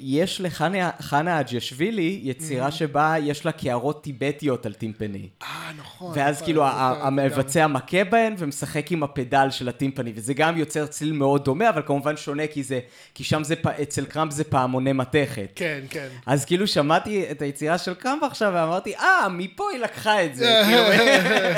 [0.00, 5.28] יש לחנה חנה אג'יאשווילי יצירה שבה יש לה קערות טיבטיות על טימפני.
[5.42, 5.48] אה,
[5.78, 6.12] נכון.
[6.14, 11.12] ואז נכון, כאילו המבצע מכה בהן ומשחק עם הפדל של הטימפני וזה גם יוצר צליל
[11.12, 12.80] מאוד דומה אבל כמובן שונה כי זה
[13.14, 15.52] כי שם זה אצל קראמפ זה פעמוני מתכת.
[15.54, 16.08] כן, כן.
[16.26, 20.46] אז כאילו שמעתי את היצירה של קראמפ עכשיו ואמרתי אה מפה היא לקחה את זה.
[20.66, 20.82] כאילו,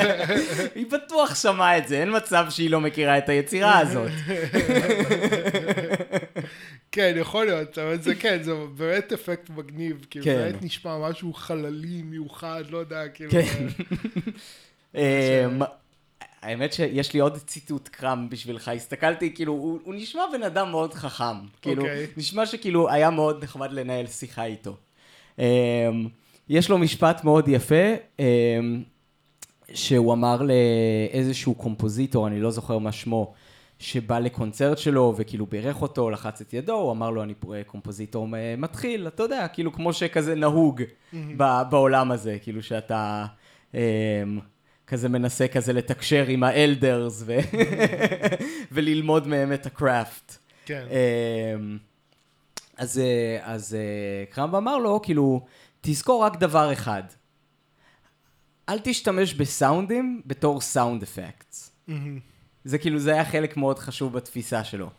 [0.75, 4.11] היא בטוח שמעה את זה אין מצב שהיא לא מכירה את היצירה הזאת.
[6.99, 10.35] כן, יכול להיות, אבל זה כן, זה באמת אפקט מגניב, כאילו, כן.
[10.35, 13.31] באמת נשמע משהו חללי מיוחד, לא יודע, כאילו.
[13.31, 13.67] כן.
[14.95, 15.61] אמ,
[16.41, 20.93] האמת שיש לי עוד ציטוט קראמפ בשבילך, הסתכלתי, כאילו, הוא, הוא נשמע בן אדם מאוד
[20.93, 21.23] חכם.
[21.61, 22.07] כאילו, אוקיי.
[22.17, 24.75] נשמע שכאילו היה מאוד נחמד לנהל שיחה איתו.
[25.39, 25.43] אמ,
[26.49, 28.83] יש לו משפט מאוד יפה, אמ,
[29.73, 33.33] שהוא אמר לאיזשהו קומפוזיטור, אני לא זוכר מה שמו,
[33.79, 38.27] שבא לקונצרט שלו וכאילו בירך אותו, לחץ את ידו, הוא אמר לו, אני אה, קומפוזיטור
[38.27, 40.81] מ- מתחיל, אתה יודע, כאילו כמו שכזה נהוג
[41.69, 43.25] בעולם הזה, כאילו שאתה
[43.73, 43.79] אמ,
[44.87, 47.37] כזה מנסה כזה לתקשר עם האלדרס ו-
[48.71, 50.35] וללמוד מהם את הקראפט.
[50.65, 50.85] כן.
[52.77, 53.79] אז, אה, אז אה,
[54.31, 55.45] קרמב אמר לו, כאילו,
[55.81, 57.03] תזכור רק דבר אחד,
[58.69, 61.71] אל תשתמש בסאונדים בתור סאונד אפקטס.
[62.63, 64.89] זה כאילו, זה היה חלק מאוד חשוב בתפיסה שלו.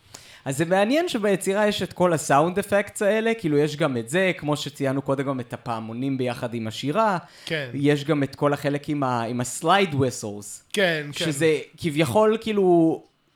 [0.44, 4.32] אז זה מעניין שביצירה יש את כל הסאונד אפקטס האלה, כאילו יש גם את זה,
[4.38, 7.70] כמו שציינו קודם גם את הפעמונים ביחד עם השירה, כן.
[7.74, 11.24] יש גם את כל החלק עם, ה, עם ה slide whistles, כן, כן.
[11.24, 12.62] שזה כביכול כאילו,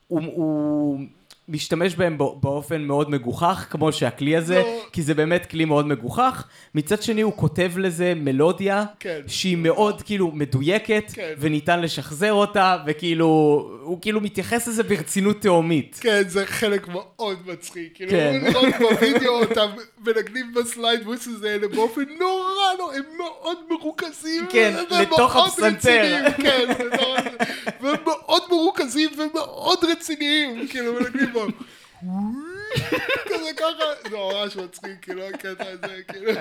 [0.08, 1.00] הוא, הוא
[1.48, 4.80] משתמש בהם בא- באופן מאוד מגוחך, כמו שהכלי הזה, לא.
[4.92, 6.44] כי זה באמת כלי מאוד מגוחך.
[6.74, 9.20] מצד שני הוא כותב לזה מלודיה, כן.
[9.26, 11.32] שהיא מאוד כאילו מדויקת, כן.
[11.38, 13.26] וניתן לשחזר אותה, וכאילו,
[13.82, 15.98] הוא כאילו מתייחס לזה ברצינות תהומית.
[16.00, 17.92] כן, זה חלק מאוד מצחיק.
[17.94, 18.40] כאילו, כן.
[18.44, 19.66] לראות בווידאו אותם
[20.06, 22.44] מנגנים בסלייד וויסלס האלה באופן נורא
[22.78, 24.46] נורא, הם מאוד מרוכזים.
[24.50, 26.18] כן, לתוך הפסנתר.
[26.36, 26.72] כן,
[27.80, 31.46] והם מאוד מרוכזים ומאוד רציניים, כאילו, מנגנים בו.
[33.24, 36.32] כזה ככה, זה ממש מצחיק, כאילו, הקטע הזה, כאילו,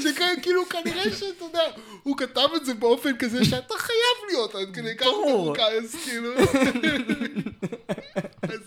[0.00, 1.62] שכאילו, כנראה שאתה יודע,
[2.02, 5.06] הוא כתב את זה באופן כזה שאתה חייב להיות עד כדי כך.
[5.26, 6.30] מרוכז, כאילו.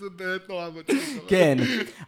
[0.00, 1.22] זה באמת נורא מצחיק.
[1.28, 1.58] כן,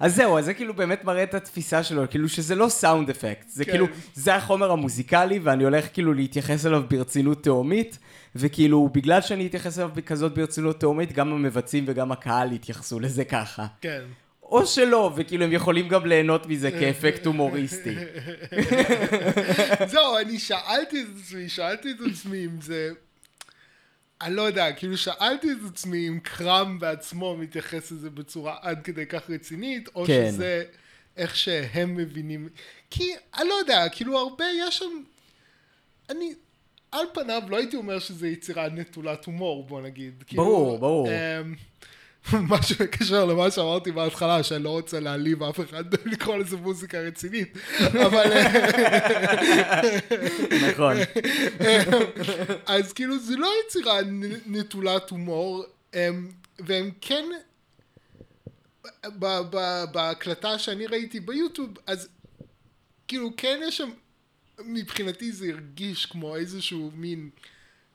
[0.01, 3.49] אז זהו, אז זה כאילו באמת מראה את התפיסה שלו, כאילו שזה לא סאונד אפקט,
[3.49, 3.71] זה כן.
[3.71, 7.99] כאילו, זה החומר המוזיקלי, ואני הולך כאילו להתייחס אליו ברצינות תהומית,
[8.37, 13.67] וכאילו, בגלל שאני אתייחס אליו בכזאת ברצינות תהומית, גם המבצעים וגם הקהל יתייחסו לזה ככה.
[13.81, 14.03] כן.
[14.43, 17.95] או שלא, וכאילו הם יכולים גם ליהנות מזה כאפקט הומוריסטי.
[19.93, 22.91] זהו, אני שאלתי את עצמי, שאלתי את עצמי אם זה...
[24.23, 29.07] אני לא יודע, כאילו שאלתי את עצמי אם קראם בעצמו מתייחס לזה בצורה עד כדי
[29.07, 30.29] כך רצינית, או כן.
[30.33, 30.65] שזה
[31.17, 32.49] איך שהם מבינים.
[32.91, 35.03] כי, אני לא יודע, כאילו הרבה, יש שם...
[36.11, 36.35] אני,
[36.93, 40.25] על פניו לא הייתי אומר שזה יצירה נטולת הומור, בוא נגיד.
[40.27, 41.09] כאילו, ברור, ברור.
[41.09, 41.55] אמ,
[42.49, 47.59] מה שמקשר למה שאמרתי בהתחלה, שאני לא רוצה להעליב אף אחד, לקרוא לזה מוזיקה רצינית,
[48.07, 48.33] אבל...
[50.71, 50.97] נכון.
[52.67, 53.99] אז כאילו זה לא יצירה
[54.47, 57.25] נטולת הומור, הם, והם כן,
[59.93, 62.09] בהקלטה שאני ראיתי ביוטיוב, אז
[63.09, 63.91] כאילו כן יש שם,
[64.65, 67.31] מבחינתי זה הרגיש כמו איזשהו מין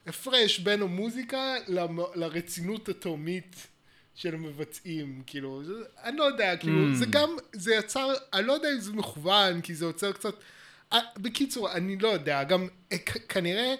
[0.07, 3.67] הפרש בין המוזיקה למ- לרצינות התהומית
[4.15, 6.95] של המבצעים, כאילו, זה, אני לא יודע, כאילו, Mm.
[6.95, 10.33] זה גם, זה יצר, אני לא יודע אם זה מכוון, כי זה יוצר קצת,
[10.93, 12.97] אה, בקיצור, אני לא יודע, גם אה,
[13.29, 13.75] כנראה,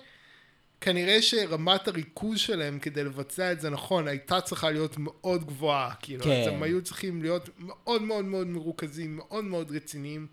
[0.81, 6.23] כנראה שרמת הריכוז שלהם כדי לבצע את זה נכון, הייתה צריכה להיות מאוד גבוהה, כאילו,
[6.23, 6.41] כן.
[6.41, 10.27] אז הם היו צריכים להיות מאוד מאוד מאוד מרוכזים, מאוד מאוד רציניים,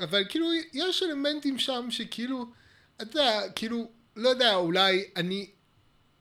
[0.00, 2.46] אבל כאילו, יש אלמנטים שם שכאילו,
[2.96, 5.46] אתה יודע, כאילו, לא יודע, אולי אני,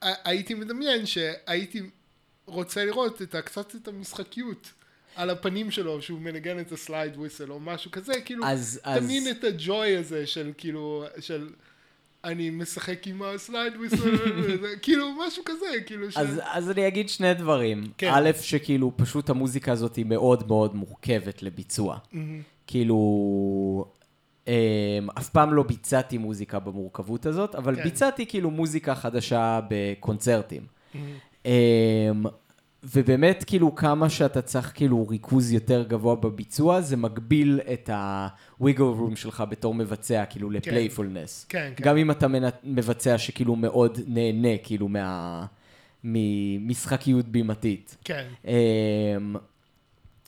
[0.01, 1.81] הייתי מדמיין שהייתי
[2.45, 4.71] רוצה לראות את קצת את המשחקיות
[5.15, 9.27] על הפנים שלו, שהוא מנגן את ה slide whistle או משהו כזה, כאילו, אז- תמין
[9.27, 11.49] אז- את הג'וי הזה של כאילו, של
[12.23, 14.17] אני משחק עם ה slide whistle,
[14.81, 16.17] כאילו, משהו כזה, כאילו, ש...
[16.17, 17.83] אז, אז אני אגיד שני דברים.
[17.97, 18.11] כן.
[18.13, 21.97] א', שכאילו פשוט המוזיקה הזאת היא מאוד מאוד מורכבת לביצוע.
[22.11, 22.41] מהמם.
[22.67, 23.85] כאילו,
[24.47, 24.53] אמ,
[25.17, 27.83] אף פעם לא ביצעתי מוזיקה במורכבות הזאת, אבל כן.
[27.83, 30.61] ביצעתי כאילו מוזיקה חדשה בקונצרטים.
[30.93, 31.07] מהמם.
[31.45, 32.25] אמ,
[32.83, 39.15] ובאמת, כאילו, כמה שאתה צריך כאילו ריכוז יותר גבוה בביצוע, זה מגביל את ה-wiggle room
[39.15, 41.45] שלך בתור מבצע, כאילו, לפלייפולנס.
[41.49, 41.83] כן, כן.
[41.83, 42.27] גם אם אתה
[42.63, 45.45] מבצע שכאילו מאוד נהנה, כאילו, מה...
[46.03, 47.97] ממשחקיות בימתית.
[48.03, 49.35] כן, אמ,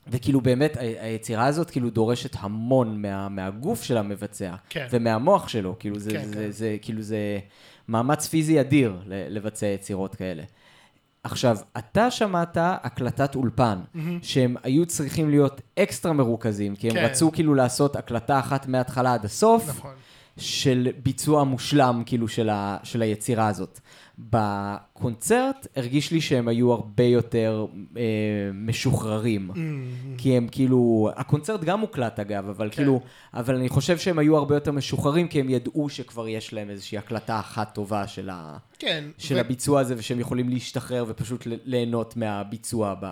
[0.08, 4.56] וכאילו באמת, היצירה הזאת כאילו דורשת המון מה, מהגוף של המבצע.
[4.70, 4.88] כן.
[4.92, 6.40] ומהמוח שלו, כאילו זה, כן, זה, כן.
[6.40, 7.40] זה, זה, כאילו זה
[7.88, 10.44] מאמץ פיזי אדיר לבצע יצירות כאלה.
[11.24, 13.80] עכשיו, אתה שמעת הקלטת אולפן,
[14.22, 17.06] שהם היו צריכים להיות אקסטרה מרוכזים, כי הם כן.
[17.06, 19.94] רצו כאילו לעשות הקלטה אחת מההתחלה עד הסוף, נכון.
[20.38, 23.80] של ביצוע מושלם, כאילו, של, ה, של היצירה הזאת.
[24.20, 27.66] בקונצרט הרגיש לי שהם היו הרבה יותר
[27.98, 28.02] אה,
[28.54, 29.48] משוחררים.
[29.48, 30.16] מהמם.
[30.18, 32.76] כי הם כאילו, הקונצרט גם מוקלט אגב, אבל כן.
[32.76, 33.02] כאילו,
[33.34, 36.98] אבל אני חושב שהם היו הרבה יותר משוחררים, כי הם ידעו שכבר יש להם איזושהי
[36.98, 42.18] הקלטה אחת טובה של, ה, כן, של ו- הביצוע הזה, ושהם יכולים להשתחרר ופשוט ליהנות
[42.18, 43.06] מהביצוע ב,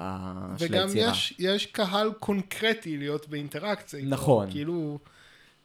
[0.58, 1.12] של וגם היצירה.
[1.12, 4.06] יש, יש קהל קונקרטי להיות באינטראקציה.
[4.06, 4.52] נכון.
[4.52, 5.00] כאילו,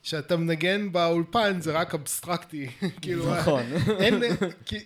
[0.03, 2.67] כשאתה מנגן באולפן זה רק אבסטרקטי.
[3.03, 3.63] כאילו, נכון.
[3.99, 4.15] אין,
[4.65, 4.79] כי-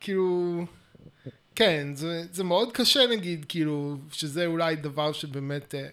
[0.00, 0.64] כאילו,
[1.54, 5.88] כן, זה, זה מאוד קשה נגיד, כאילו, שזה אולי דבר שבאמת אה,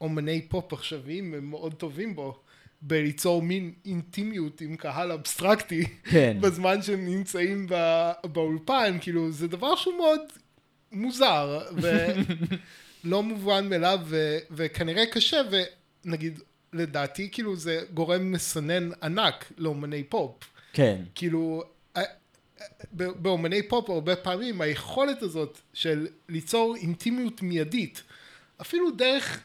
[0.00, 2.38] אומני פופ עכשוויים הם מאוד טובים בו.
[2.82, 6.36] בליצור מין אינטימיות עם קהל אבסטרקטי, כן.
[6.42, 10.20] בזמן שהם נמצאים בא, באולפן, כאילו, זה דבר שהוא מאוד
[10.92, 11.60] מוזר,
[13.04, 15.40] ולא מובן מאליו, ו, וכנראה קשה,
[16.04, 16.40] ונגיד,
[16.72, 20.34] לדעתי, כאילו, זה גורם מסנן ענק לאומני פופ.
[20.72, 21.02] כן.
[21.14, 21.62] כאילו,
[22.92, 28.02] באומני פופ הרבה פעמים היכולת הזאת של ליצור אינטימיות מיידית,
[28.60, 29.40] אפילו דרך,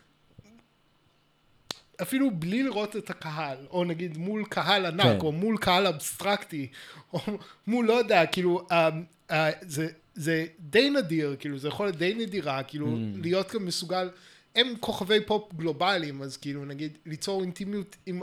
[2.02, 5.20] אפילו בלי לראות את הקהל, או נגיד מול קהל ענק, כן.
[5.20, 6.68] או מול קהל אבסטרקטי,
[7.14, 7.20] או
[7.68, 8.90] מול לא יודע, כאילו, אה,
[9.32, 13.22] אה, זה, זה די נדיר, כאילו, זה יכולת די נדירה, כאילו, Mm.
[13.22, 14.10] להיות גם מסוגל,
[14.56, 18.22] הם כוכבי פופ גלובליים, אז כאילו, נגיד, ליצור אינטימיות עם,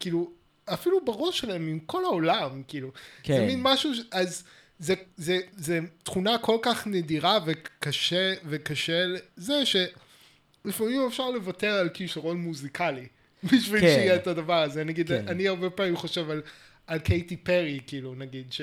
[0.00, 0.30] כאילו,
[0.66, 2.90] אפילו בראש שלהם, עם כל העולם, כאילו.
[3.22, 3.34] כן.
[3.36, 4.44] זה מין משהו, ש- אז
[4.78, 9.04] זה, זה, זה תכונה כל כך נדירה וקשה, וקשה,
[9.36, 13.06] זה שלפעמים אפשר לוותר על כישרון מוזיקלי,
[13.52, 13.86] בשביל כן.
[13.86, 14.84] שיהיה את הדבר הזה.
[14.84, 15.28] נגיד, כן.
[15.28, 16.42] אני הרבה פעמים חושב על,
[16.86, 18.60] על קייטי פרי, כאילו, נגיד, ש...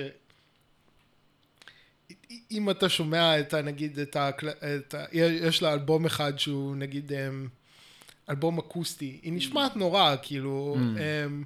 [2.51, 3.61] אם אתה שומע את ה...
[3.61, 4.29] נגיד את ה...
[4.75, 7.47] את ה יש לה אלבום אחד שהוא נגיד אמ,
[8.29, 11.43] אלבום אקוסטי, היא נשמעת נורא, כאילו, אמ,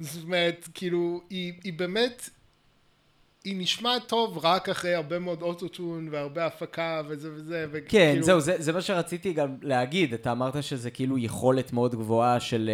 [0.00, 2.30] זאת אומרת, כאילו, היא, היא באמת,
[3.44, 8.40] היא נשמעת טוב רק אחרי הרבה מאוד אוטוטון והרבה הפקה וזה וזה, כן, וכאילו, זהו,
[8.40, 10.14] זה, זה מה שרציתי גם להגיד.
[10.14, 12.70] אתה אמרת שזה כאילו יכולת מאוד גבוהה של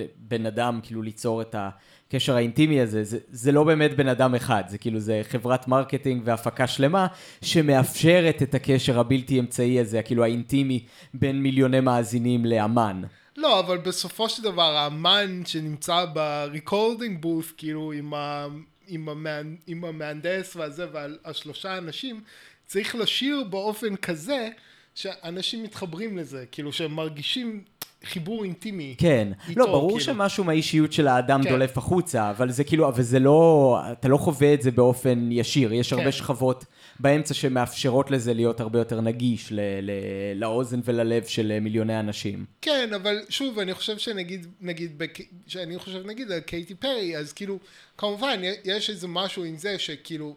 [0.00, 3.04] אה, בן אדם, כאילו ליצור את הקשר האינטימי הזה.
[3.04, 7.06] זה, זה לא באמת בן אדם אחד, זה כאילו, זה חברת marketing והפקה שלמה,
[7.42, 10.84] שמאפשרת את הקשר הבלתי אמצעי הזה, כאילו האינטימי,
[11.14, 13.02] בין מיליוני מאזינים לאמן.
[13.36, 18.46] לא, אבל בסופו של דבר, האמן שנמצא ב recording booth, כאילו, עם, ה,
[18.86, 22.20] עם, המהנ, עם המהנדס והזה, והשלושה אנשים,
[22.66, 24.48] צריך לשיר באופן כזה,
[24.94, 27.64] שאנשים מתחברים לזה, כאילו, שהם מרגישים
[28.04, 28.94] חיבור אינטימי.
[28.98, 29.28] כן.
[29.48, 30.04] איתו, לא, ברור כאילו.
[30.04, 31.50] שמשהו מהאישיות של האדם כן.
[31.50, 35.72] דולף החוצה, אבל זה כאילו, אבל זה לא, אתה לא חווה את זה באופן ישיר.
[35.72, 36.12] יש הרבה כן.
[36.12, 36.64] שכבות
[37.00, 39.90] באמצע שמאפשרות לזה להיות הרבה יותר נגיש ל, ל,
[40.34, 42.44] לאוזן וללב של אה, מיליוני אנשים.
[42.62, 45.02] כן, אבל שוב, אני חושב שנגיד, נגיד.
[45.46, 47.58] שאני חושב נגיד על קייטי פרי, אז כאילו,
[47.98, 50.36] כמובן, יש איזה משהו עם זה שכאילו,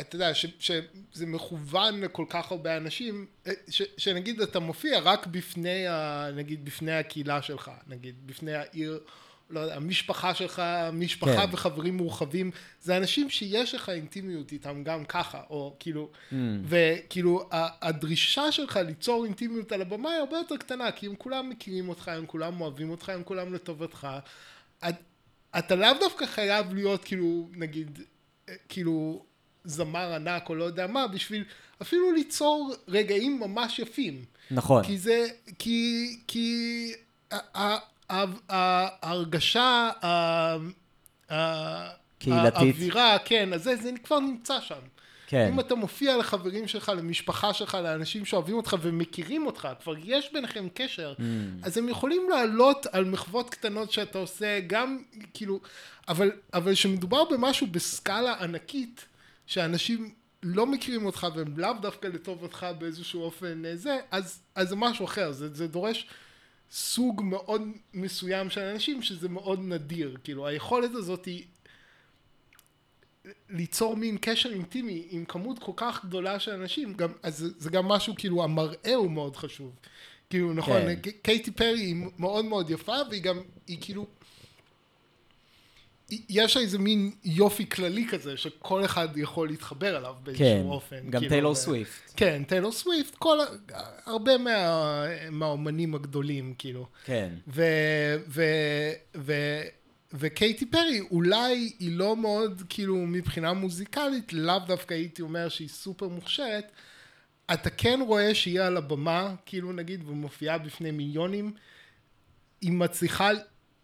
[0.00, 3.26] אתה יודע, ש, שזה מכוון לכל כך הרבה אנשים,
[3.68, 9.00] ש, שנגיד אתה מופיע רק בפני, ה, נגיד, בפני הקהילה שלך, נגיד, בפני העיר,
[9.50, 10.62] לא יודע, המשפחה שלך,
[10.92, 11.52] משפחה כן.
[11.54, 12.50] וחברים מורחבים,
[12.82, 16.34] זה אנשים שיש לך אינטימיות איתם גם ככה, או כאילו, Mm.
[16.64, 21.88] וכאילו הדרישה שלך ליצור אינטימיות על הבמה היא הרבה יותר קטנה, כי הם כולם מכירים
[21.88, 24.08] אותך, הם כולם אוהבים אותך, הם כולם לטובתך.
[24.88, 24.94] את,
[25.58, 28.00] אתה לאו דווקא חייב להיות כאילו, נגיד,
[28.48, 29.24] אה, כאילו
[29.64, 31.44] זמר ענק או לא יודע מה, בשביל
[31.82, 34.24] אפילו ליצור רגעים ממש יפים.
[34.50, 34.84] נכון.
[34.84, 35.26] כי זה,
[35.58, 36.92] כי, כי
[38.48, 39.90] ההרגשה
[42.18, 42.56] קהילתית.
[42.56, 44.74] האווירה, כן, אז זה, זה כבר נמצא שם.
[45.26, 45.48] כן.
[45.52, 50.68] אם אתה מופיע לחברים שלך, למשפחה שלך, לאנשים שאוהבים אותך ומכירים אותך, כבר יש ביניכם
[50.74, 51.22] קשר, Mm.
[51.62, 54.98] אז הם יכולים לעלות על מחוות קטנות שאתה עושה, גם
[55.34, 55.60] כאילו,
[56.08, 59.06] אבל, אבל כשמדובר במשהו בסקאלה ענקית,
[59.46, 64.76] שאנשים לא מכירים אותך והם לאו דווקא לטובתך באיזשהו אופן אה, זה, אז, אז זה
[64.76, 66.06] משהו אחר, זה, זה דורש
[66.72, 67.62] סוג מאוד
[67.94, 71.44] מסוים של אנשים שזה מאוד נדיר, כאילו היכולת הזאת היא
[73.50, 77.88] ליצור מין קשר אינטימי עם כמות כל כך גדולה של אנשים, גם, אז זה, גם
[77.88, 79.72] משהו, כאילו המראה הוא מאוד חשוב.
[80.30, 81.10] כאילו, נכון, כן.
[81.22, 84.06] קייטי פרי היא מאוד מאוד יפה, והיא גם, היא כאילו,
[86.28, 91.10] יש איזה מין יופי כללי כזה, שכל אחד יכול להתחבר אליו באיזשהו כן, אופן.
[91.10, 92.12] גם כאילו, טיילור ו- סוויפט.
[92.16, 93.38] כן, טיילור סוויפט, כל,
[94.04, 96.86] הרבה מה, מהאומנים הגדולים, כאילו.
[97.04, 97.34] כן.
[97.48, 97.62] ו...
[98.28, 98.42] ו...
[99.16, 99.32] ו...
[100.14, 106.08] וקייטי פרי אולי היא לא מאוד כאילו מבחינה מוזיקלית לאו דווקא הייתי אומר שהיא סופר
[106.08, 106.72] מוכשרת
[107.52, 111.52] אתה כן רואה שהיא על הבמה כאילו נגיד ומופיעה בפני מיליונים
[112.60, 113.30] היא מצליחה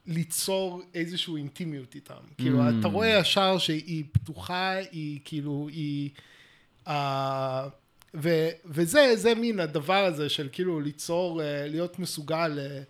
[0.08, 2.80] ליצור איזושהי אינטימיות איתם כאילו Mm.
[2.80, 6.10] אתה רואה ישר שהיא פתוחה היא כאילו היא
[6.86, 6.90] uh,
[8.14, 8.28] ו,
[8.64, 12.80] וזה זה מין הדבר הזה של כאילו ליצור אה, להיות מסוגל אה,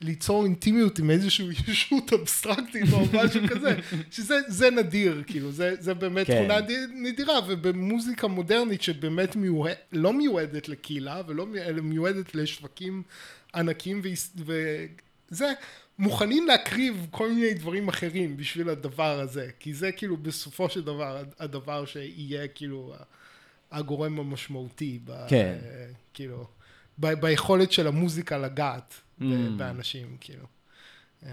[0.00, 3.76] ליצור אינטימיות עם איזושהי ישות אבסטרקטית או משהו כזה,
[4.10, 6.38] שזה זה נדיר, כאילו, זה, זה באמת כן.
[6.38, 11.46] תכונה די- נדירה, ובמוזיקה מודרנית שבאמת מיועד, לא מיועדת לקהילה, ולא
[11.82, 13.02] מיועדת לשווקים
[13.54, 14.02] ענקים
[15.30, 15.52] וזה,
[15.98, 21.22] מוכנים להקריב כל מיני דברים אחרים בשביל הדבר הזה, כי זה כאילו בסופו של דבר
[21.38, 22.94] הדבר שיהיה כאילו
[23.70, 25.58] הגורם המשמעותי, ב, כן.
[26.14, 26.46] כאילו,
[26.98, 29.24] ב, ביכולת של המוזיקה לגעת Mm.
[29.56, 30.44] באנשים, כאילו.
[31.22, 31.28] אמ,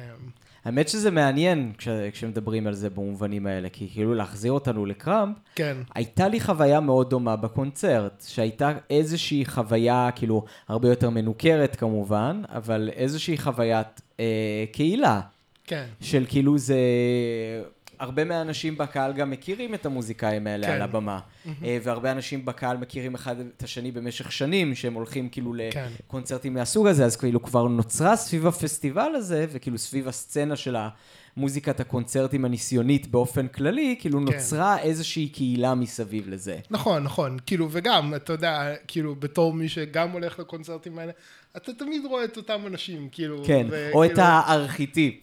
[0.65, 5.77] האמת שזה מעניין כש, כשמדברים על זה במובנים האלה, כי כאילו להחזיר אותנו לקראמפ, כן,
[5.95, 12.89] הייתה לי חוויה מאוד דומה בקונצרט, שהייתה איזושהי חוויה, כאילו, הרבה יותר מנוכרת כמובן, אבל
[12.93, 15.21] איזושהי חוויית אה, קהילה,
[15.67, 16.77] כן, של כאילו זה...
[17.99, 20.73] הרבה מהאנשים בקהל גם מכירים את המוזיקאים האלה כן.
[20.73, 21.19] על הבמה.
[21.63, 25.87] אה, והרבה אנשים בקהל מכירים אחד את השני במשך שנים, שהם הולכים כאילו כן.
[25.99, 30.75] לקונצרטים מהסוג הזה, אז כאילו כבר נוצרה סביב הפסטיבל הזה, וכאילו סביב הסצנה של
[31.37, 34.25] המוזיקת הקונצרטים הניסיונית באופן כללי, כאילו כן.
[34.33, 36.57] נוצרה איזושהי קהילה מסביב לזה.
[36.69, 41.11] נכון, נכון, כאילו, וגם, אתה יודע, כאילו, בתור מי שגם הולך לקונצרטים האלה,
[41.57, 45.15] אתה תמיד רואה את אותם אנשים, כאילו, כן, וכאילו- או את הארכיטיפ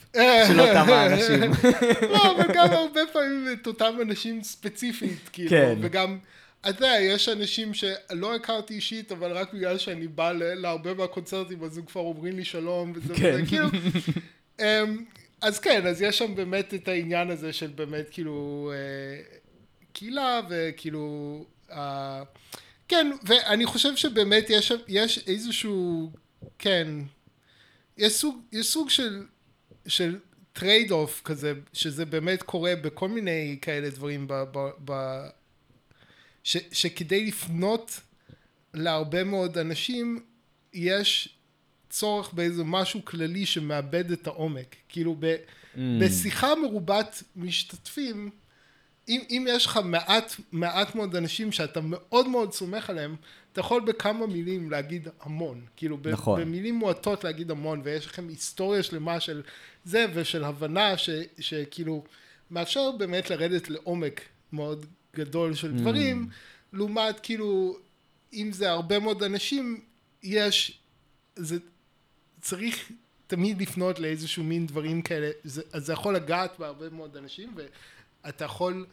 [0.48, 1.40] של אותם האנשים.
[2.10, 5.78] לא, אבל גם הרבה פעמים את אותם אנשים ספציפית, כאילו, כן.
[5.80, 6.18] וגם,
[6.60, 11.78] אתה יודע, יש אנשים שלא הכרתי אישית, אבל רק בגלל שאני בא להרבה מהקונצרטים, אז
[11.78, 13.30] הם כבר אומרים לי שלום, וזה כן.
[13.34, 13.66] וזה, כאילו,
[14.60, 15.04] אמ,
[15.40, 19.22] אז כן, אז יש שם באמת את העניין הזה של באמת, כאילו, אה,
[19.92, 22.22] קהילה, וכאילו, אה,
[22.88, 26.12] כן, ואני חושב שבאמת יש, יש איזשהו,
[26.58, 26.88] כן,
[27.98, 29.26] יש סוג, יש סוג של,
[29.86, 30.18] של
[30.52, 34.92] trade off כזה, שזה באמת קורה בכל מיני כאלה דברים, ב, ב, ב,
[36.44, 38.00] ש, שכדי לפנות
[38.74, 40.24] להרבה מאוד אנשים,
[40.72, 41.39] יש
[41.90, 44.76] צורך באיזה משהו כללי שמאבד את העומק.
[44.88, 45.36] כאילו ב,
[45.74, 45.78] Mm.
[46.00, 48.30] בשיחה מרובת משתתפים,
[49.08, 53.16] אם, אם יש לך מעט, מעט מאוד אנשים שאתה מאוד מאוד סומך עליהם,
[53.52, 55.60] אתה יכול בכמה מילים להגיד המון.
[55.76, 56.40] כאילו, ב, נכון.
[56.40, 59.42] במילים מועטות להגיד המון, ויש לכם היסטוריה שלמה של
[59.84, 62.04] זה, ושל הבנה ש, שכאילו,
[62.50, 64.20] מאפשר באמת לרדת לעומק
[64.52, 64.86] מאוד
[65.16, 66.28] גדול של דברים,
[66.72, 67.76] לעומת כאילו,
[68.32, 69.80] אם זה הרבה מאוד אנשים,
[70.22, 70.78] יש,
[71.36, 71.58] זה
[72.40, 72.92] צריך
[73.26, 77.54] תמיד לפנות לאיזשהו מין דברים כאלה, זה, אז זה יכול לגעת בהרבה מאוד אנשים,
[78.24, 78.86] ואתה יכול,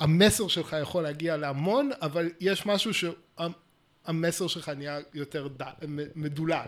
[0.00, 5.62] המסר שלך יכול להגיע להמון, אבל יש משהו שהמסר שלך נהיה יותר ד,
[6.14, 6.66] מדולל.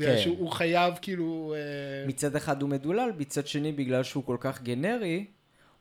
[0.00, 0.18] כן.
[0.22, 1.54] שהוא חייב כאילו...
[1.56, 5.24] אה, מצד אחד הוא מדולל, מצד שני בגלל שהוא כל כך גנרי,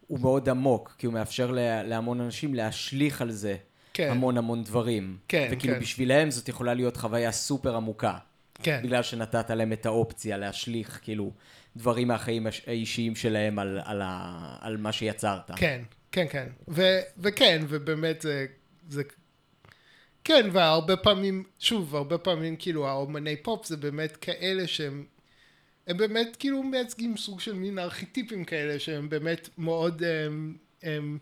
[0.07, 3.55] הוא מאוד עמוק, כי הוא מאפשר לה- להמון אנשים להשליך על זה
[3.93, 4.07] כן.
[4.11, 5.17] המון המון דברים.
[5.27, 5.79] כן, וכאילו כן.
[5.79, 8.17] בשבילם זאת יכולה להיות חוויה סופר עמוקה.
[8.63, 8.79] כן.
[8.83, 11.31] בגלל שנתת להם את האופציה להשליך, כאילו,
[11.77, 15.51] דברים מהחיים האישיים שלהם על, על, ה, על מה שיצרת.
[15.55, 16.47] כן, כן, כן.
[16.67, 16.81] ו,
[17.17, 18.45] וכן, ובאמת זה,
[18.89, 19.03] זה...
[20.23, 25.05] כן, והרבה פעמים, שוב, הרבה פעמים כאילו האומני פופ זה באמת כאלה שהם...
[25.87, 30.03] הם באמת כאילו מייצגים סוג של מין ארכיטיפים כאלה שהם באמת מאוד...
[30.03, 31.17] הם, הם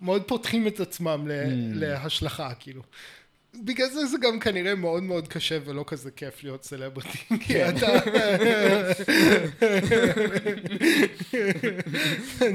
[0.00, 1.48] מאוד פותחים את עצמם ל, Mm.
[1.74, 2.82] להשלכה, כאילו.
[3.54, 7.74] בגלל זה זה גם כנראה מאוד מאוד קשה ולא כזה כיף להיות סלבריטי, כי כן.
[7.76, 7.98] אתה...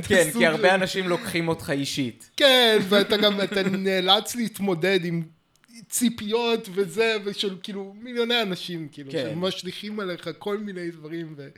[0.08, 2.30] כן, כי הרבה אנשים לוקחים אותך אישית.
[2.38, 5.24] כן, ואתה גם, אתה נאלץ להתמודד עם
[5.90, 9.30] ציפיות וזה, ושל כאילו מיליוני אנשים, כאילו, כן.
[9.34, 11.52] שמשליכים עליך כל מיני דברים, וכאילו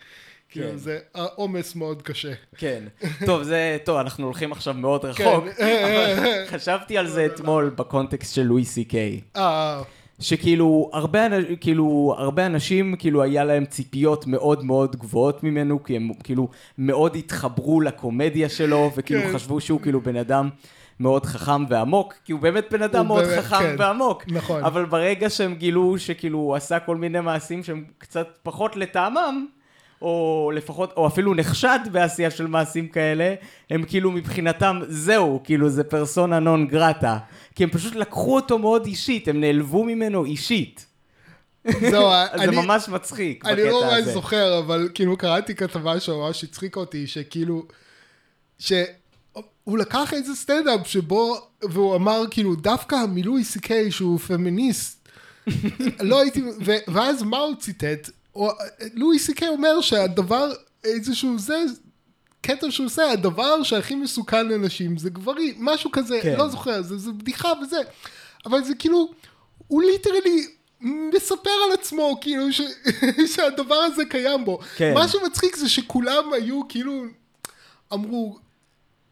[0.63, 0.77] כן.
[0.77, 2.33] זה עומס מאוד קשה.
[2.57, 2.83] כן.
[3.25, 5.45] טוב, זה, טוב, אנחנו הולכים עכשיו מאוד רחוק.
[5.57, 6.43] כן.
[6.51, 9.21] חשבתי על זה אתמול בקונטקסט של לואי סי קיי.
[9.35, 9.81] אה,
[10.19, 11.27] שכאילו הרבה,
[11.61, 16.47] כאילו, הרבה אנשים כאילו היה להם ציפיות מאוד מאוד גבוהות ממנו כי הם כאילו
[16.77, 19.33] מאוד התחברו לקומדיה שלו וכאילו כן.
[19.33, 20.49] חשבו שהוא כאילו בן אדם
[20.99, 23.75] מאוד חכם ועמוק כי הוא באמת בן אדם מאוד באמת, חכם כן.
[23.77, 24.63] ועמוק נכון.
[24.63, 29.45] אבל ברגע שהם גילו שכאילו הוא עשה כל מיני מעשים שהם קצת פחות לטעמם
[30.05, 33.35] או לפחות, או אפילו נחשד בעשייה של מעשים כאלה,
[33.69, 37.17] הם כאילו מבחינתם, זהו, כאילו זה פרסונה נון גרטה.
[37.55, 40.85] כי הם פשוט לקחו אותו מאוד אישית, הם נעלבו ממנו אישית.
[41.65, 44.11] זהו, אז זה אני- ממש מצחיק אני לא בקטע ממש הזה.
[44.13, 47.65] זוכר, אבל כאילו קראתי כתבה שממש הצחיקה אותי, שכאילו,
[48.59, 55.07] שהוא לקח איזה סטנדאפ שבו, והוא אמר כאילו, דווקא המילוי סיקיי שהוא פמיניסט,
[56.01, 58.09] לא הייתי, ו, ואז מה הוא ציטט?
[58.93, 60.51] לואי סי.קיי אומר שהדבר,
[60.83, 61.63] איזשהו זה,
[62.41, 66.35] קטע שהוא עושה, הדבר שהכי מסוכן לנשים זה גברים, משהו כזה, כן.
[66.37, 67.77] לא זוכר, זה, זה בדיחה וזה,
[68.45, 69.11] אבל זה כאילו,
[69.67, 70.47] הוא ליטרלי
[70.81, 72.61] מספר על עצמו, כאילו, ש,
[73.35, 74.59] שהדבר הזה קיים בו.
[74.75, 74.93] כן.
[74.93, 77.03] מה שמצחיק זה שכולם היו כאילו,
[77.93, 78.37] אמרו,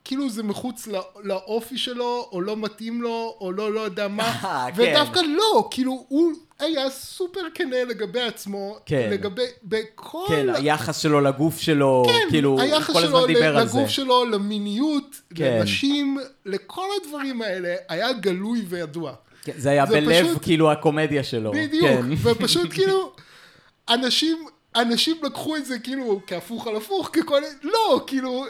[0.05, 4.23] כאילו זה מחוץ לא, לאופי שלו, או לא מתאים לו, או לא לא יודע מה,
[4.43, 4.81] אה, כן.
[4.81, 9.09] ודווקא לא, כאילו הוא היה סופר כנה לגבי עצמו, כן.
[9.11, 10.25] לגבי, בכל...
[10.27, 13.77] כן, היחס שלו לגוף שלו, כן, כאילו, הוא היחס כל שלו הזמן דיבר על זה.
[13.77, 15.57] לגוף שלו, למיניות, כן.
[15.59, 19.13] לנשים, לכל הדברים האלה, היה גלוי וידוע.
[19.43, 21.51] כן, זה היה זה בלב, פשוט- כאילו, הקומדיה שלו.
[21.51, 22.05] בדיוק, כן.
[22.23, 23.11] ופשוט כאילו,
[23.89, 24.45] אנשים,
[24.75, 28.45] אנשים לקחו את זה כאילו כהפוך על הפוך, ככל, לא, כאילו, הוא,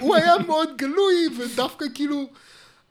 [0.00, 2.26] הוא היה מאוד גלוי, ודווקא כאילו,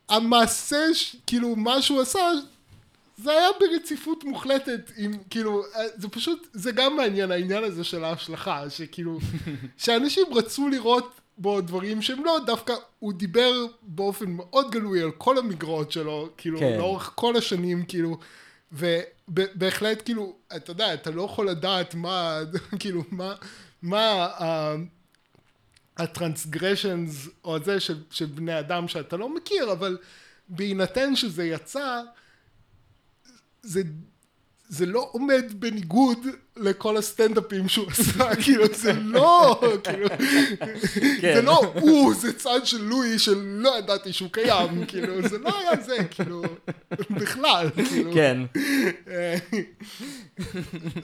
[0.10, 2.20] המעשה, ש- כאילו, מה שהוא עשה,
[3.18, 5.64] זה היה ברציפות מוחלטת עם, כאילו,
[5.96, 9.20] זה פשוט, זה גם מעניין, העניין הזה של ההשלכה, שכאילו,
[9.84, 13.52] שאנשים רצו לראות בו דברים שהם לא, דווקא הוא דיבר
[13.82, 16.78] באופן מאוד גלוי על כל המגרעות שלו, כאילו, כן.
[16.78, 18.18] לאורך כל השנים, כאילו,
[18.72, 22.40] ובהחלט, כאילו, אתה יודע, אתה לא יכול לדעת מה,
[22.80, 23.36] כאילו, מה,
[23.82, 24.28] מה
[25.98, 29.98] הטרנסגרשנס, או זה של, של בני אדם שאתה לא מכיר, אבל
[30.50, 32.02] בהינתן שזה יצא,
[33.62, 33.82] זה,
[34.72, 40.08] זה לא עומד בניגוד לכל הסטנדאפים שהוא עשה, כאילו זה לא, כאילו,
[41.22, 41.36] כן.
[41.36, 45.82] זה לא הוא, זה צד של לואי שלא ידעתי שהוא קיים, כאילו, זה לא היה
[45.82, 46.42] זה, כאילו,
[47.10, 48.12] בכלל, כאילו.
[48.14, 48.38] כן,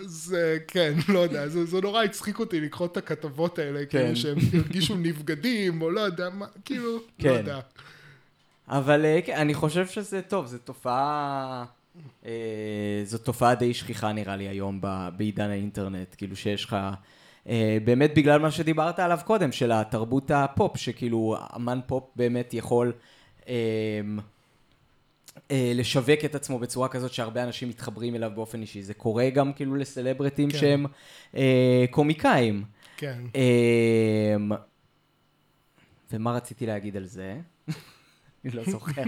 [0.05, 3.99] זה, כן, לא יודע, זה, זה נורא הצחיק אותי לקרוא את הכתבות האלה, כן.
[3.99, 7.29] כאילו שהם הרגישו נבגדים, או לא יודע מה, כאילו, לא כן.
[7.29, 7.59] יודע.
[8.67, 11.76] אבל אה, כן, אני חושב שזה טוב, זו תופעה...
[12.25, 14.81] אה, זו תופעה די שכיחה נראה לי היום
[15.17, 16.77] בעידן האינטרנט, כאילו שיש לך...
[17.49, 22.93] אה, באמת בגלל מה שדיברת עליו קודם, של התרבות הפופ, שכאילו אמן פופ באמת יכול
[23.49, 23.53] אה,
[25.51, 28.83] אה, לשווק את עצמו בצורה כזאת שהרבה אנשים מתחברים אליו באופן אישי.
[28.83, 30.57] זה קורה גם כאילו לסלבריטים כן.
[30.57, 30.85] שהם
[31.35, 32.63] אה, קומיקאים.
[32.97, 33.21] כן.
[33.35, 34.51] אמ,
[36.11, 37.37] ומה רציתי להגיד על זה?
[38.47, 39.03] אני לא זוכר.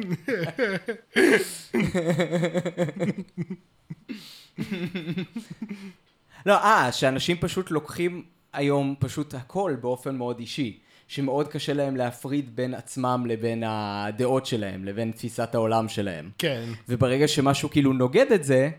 [6.45, 8.23] לא, אה, שאנשים פשוט לוקחים
[8.53, 10.79] היום פשוט הכל באופן מאוד אישי.
[11.07, 16.29] שמאוד קשה להם להפריד בין עצמם לבין הדעות שלהם, לבין תפיסת העולם שלהם.
[16.37, 16.63] כן.
[16.89, 18.69] וברגע שמשהו כאילו נוגד את זה,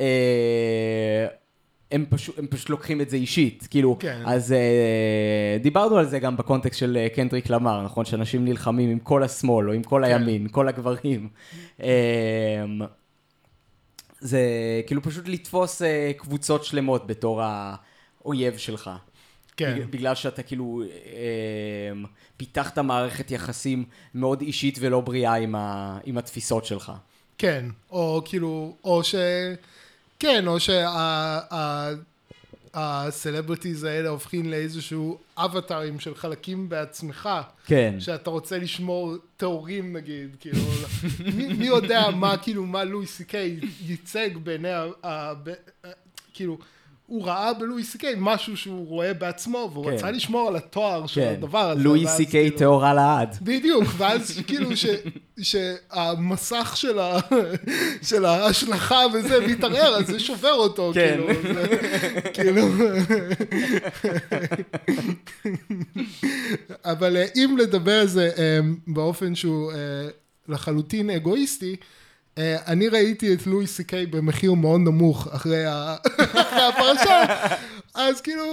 [0.00, 1.26] אה,
[1.92, 4.22] הם, פשוט, הם פשוט לוקחים את זה אישית, כאילו, כן.
[4.24, 8.04] אז אה, דיברנו על זה גם בקונטקסט של אה, קנדריק למר, נכון?
[8.04, 10.12] שאנשים נלחמים עם כל השמאל, או עם כל כן.
[10.12, 11.28] הימין, כל הגברים.
[11.82, 11.88] אה,
[14.20, 14.40] זה
[14.86, 18.90] כאילו פשוט לתפוס אה, קבוצות שלמות בתור האויב שלך.
[19.56, 19.78] כן.
[19.78, 21.92] בג- בגלל שאתה כאילו אה,
[22.36, 23.84] פיתחת מערכת יחסים
[24.14, 26.92] מאוד אישית ולא בריאה עם, ה, עם התפיסות שלך.
[27.38, 29.14] כן, או כאילו, או ש...
[30.22, 30.56] כן, או
[32.74, 37.28] שהסלבריטיז האלה הופכים לאיזשהו אבטארים של חלקים בעצמך,
[37.66, 37.94] כן.
[37.98, 40.58] שאתה רוצה לשמור טהורים נגיד, כאילו,
[41.36, 44.72] מי, מי יודע מה, כאילו, מה לואי סי קיי ייצג בעיני
[45.04, 45.32] ה...
[46.34, 46.58] כאילו,
[47.12, 49.90] הוא ראה בלואי סי קיי משהו שהוא רואה בעצמו, והוא כן.
[49.90, 51.82] רצה לשמור על התואר של כן, הדבר הזה.
[51.82, 53.36] לואי סי קיי כאילו- טהורה לעד.
[53.42, 54.86] בדיוק, ואז כאילו ש,
[55.42, 57.18] שהמסך של, ה,
[58.08, 61.20] של ההשלכה וזה מתערער, אז זה שובר אותו, כן.
[61.26, 61.66] כאילו, זה,
[62.32, 62.62] כאילו,
[66.84, 69.76] אבל אה, אם לדבר על זה אה, באופן שהוא אה,
[70.48, 71.76] לחלוטין אגואיסטי,
[72.38, 77.24] אני ראיתי את לואי סי קיי במחיר מאוד נמוך אחרי, הפרשה,
[77.94, 78.44] אז כאילו,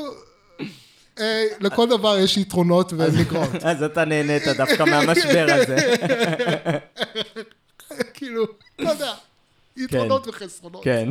[1.19, 3.55] אה, לכל דבר יש יתרונות ומגרות.
[3.63, 5.95] אז אתה נהנית דווקא מהמשבר הזה.
[8.13, 8.45] כאילו,
[8.79, 9.13] לא יודע,
[9.77, 10.83] יתרונות וחסרונות.
[10.83, 11.09] כן.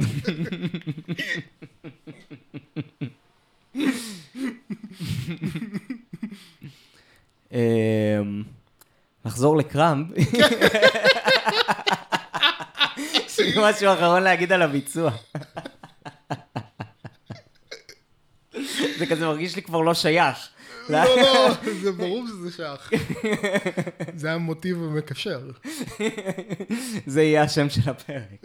[7.52, 8.42] אמ,
[9.24, 10.08] נחזור לקראמפ.
[12.98, 15.10] יש לי משהו אחרון להגיד על הביצוע.
[18.98, 20.48] זה כזה מרגיש לי כבר לא שייך.
[20.88, 21.48] לא, לא,
[21.82, 22.90] זה ברור שזה שייך.
[24.16, 25.50] זה המוטיב המקשר.
[27.06, 28.42] זה יהיה השם של הפרק.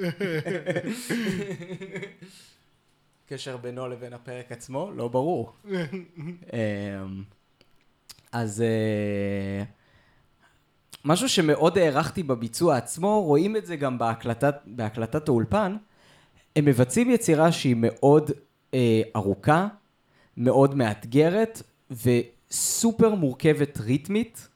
[3.26, 4.92] קשר בינו לבין הפרק עצמו?
[4.96, 5.54] לא ברור.
[5.66, 7.24] אמ,
[8.32, 9.64] אז אה,
[11.06, 15.78] משהו שמאוד הערכתי בביצוע עצמו, רואים את זה גם בהקלטת, בהקלטת האולפן,
[16.56, 18.32] הם מבצעים יצירה שהיא מאוד
[18.74, 19.68] אה, ארוכה,
[20.38, 24.48] מאוד מאתגרת וסופר מורכבת ריתמית,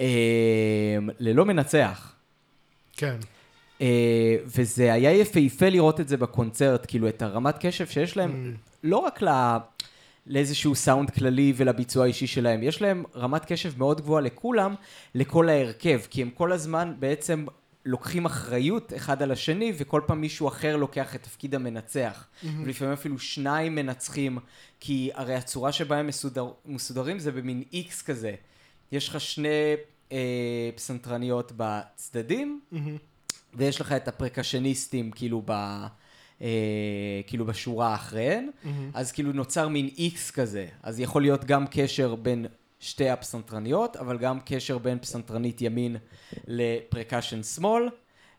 [0.00, 2.14] אה, ללא מנצח.
[2.96, 3.16] כן.
[3.80, 8.96] אה, וזה היה יפהפה לראות את זה בקונצרט, כאילו את הרמת קשב שיש להם, לא
[8.96, 9.28] רק ל...
[10.30, 14.74] לאיזשהו סאונד כללי ולביצוע האישי שלהם, יש להם רמת קשב מאוד גבוהה לכולם,
[15.14, 17.46] לכל ההרכב, כי הם כל הזמן בעצם
[17.84, 22.26] לוקחים אחריות אחד על השני, וכל פעם מישהו אחר לוקח את תפקיד המנצח.
[22.64, 24.38] ולפעמים אפילו שניים מנצחים,
[24.80, 28.34] כי הרי הצורה שבה הם מסודר, מסודרים זה במין איקס כזה.
[28.92, 29.74] יש לך שני
[30.12, 32.60] אה, פסנתרניות בצדדים,
[33.54, 35.52] ויש לך את הפרקשניסטים כאילו ב...
[36.42, 38.50] אה, כאילו בשורה אחריהן,
[38.94, 42.46] אז כאילו נוצר מין איקס כזה, אז יכול להיות גם קשר בין
[42.80, 45.96] שתי הפסנתרניות, אבל גם קשר בין פסנתרנית ימין
[46.46, 47.88] לפרקשן שמאל,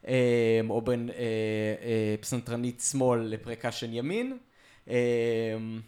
[0.07, 4.37] אה, או בין אה, אה, פסנתרנית שמאל לפרקשן ימין.
[4.89, 4.95] אה,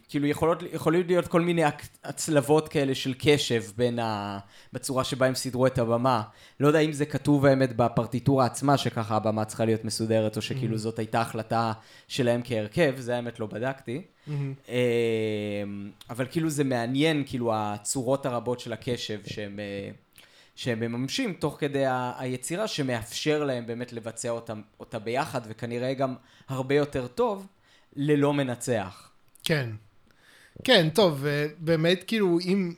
[0.09, 1.61] כאילו יכולות, יכולים להיות כל מיני
[2.03, 4.39] הצלבות כאלה של קשב בין ה...
[4.73, 6.21] בצורה שבה הם סידרו את הבמה.
[6.59, 10.77] לא יודע אם זה כתוב האמת בפרטיטורה עצמה, שככה הבמה צריכה להיות מסודרת, או שכאילו
[10.77, 11.73] זאת הייתה החלטה
[12.07, 14.01] שלהם כהרכב, זה האמת לא בדקתי.
[14.69, 15.63] אה,
[16.09, 19.59] אבל כאילו זה מעניין, כאילו הצורות הרבות של הקשב שהם...
[19.59, 19.89] אה,
[20.55, 26.15] שהם מממשים תוך כדי ה- היצירה שמאפשר להם באמת לבצע אותה, אותה ביחד וכנראה גם
[26.49, 27.47] הרבה יותר טוב
[27.95, 29.09] ללא מנצח.
[29.43, 29.69] כן.
[30.63, 32.73] כן, טוב, אה, באמת כאילו אם...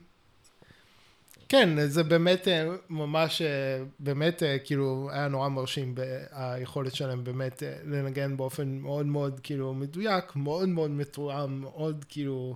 [1.49, 5.95] כן, זה באמת אה, ממש, אה, באמת כאילו היה נורא מרשים
[6.31, 12.55] היכולת שלהם באמת לנגן באופן מאוד מאוד כאילו מדויק, מאוד מאוד מתואם, מאוד כאילו...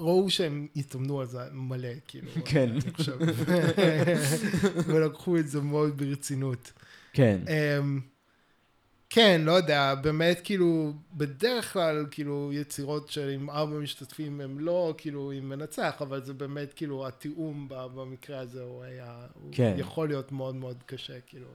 [0.00, 2.30] ראו שהם התאמנו על זה מלא, כאילו.
[2.50, 2.70] כן.
[2.70, 3.18] אני חושב.
[4.86, 6.72] ולקחו את זה מאוד ברצינות.
[7.12, 7.38] כן.
[7.48, 8.00] אמ,
[9.14, 14.94] כן, לא יודע, באמת כאילו, בדרך כלל כאילו יצירות של עם ארבע משתתפים הם לא
[14.98, 19.74] כאילו עם מנצח, אבל זה באמת כאילו התיאום במקרה הזה הוא היה, הוא כן.
[19.78, 21.46] יכול להיות מאוד מאוד קשה, כאילו.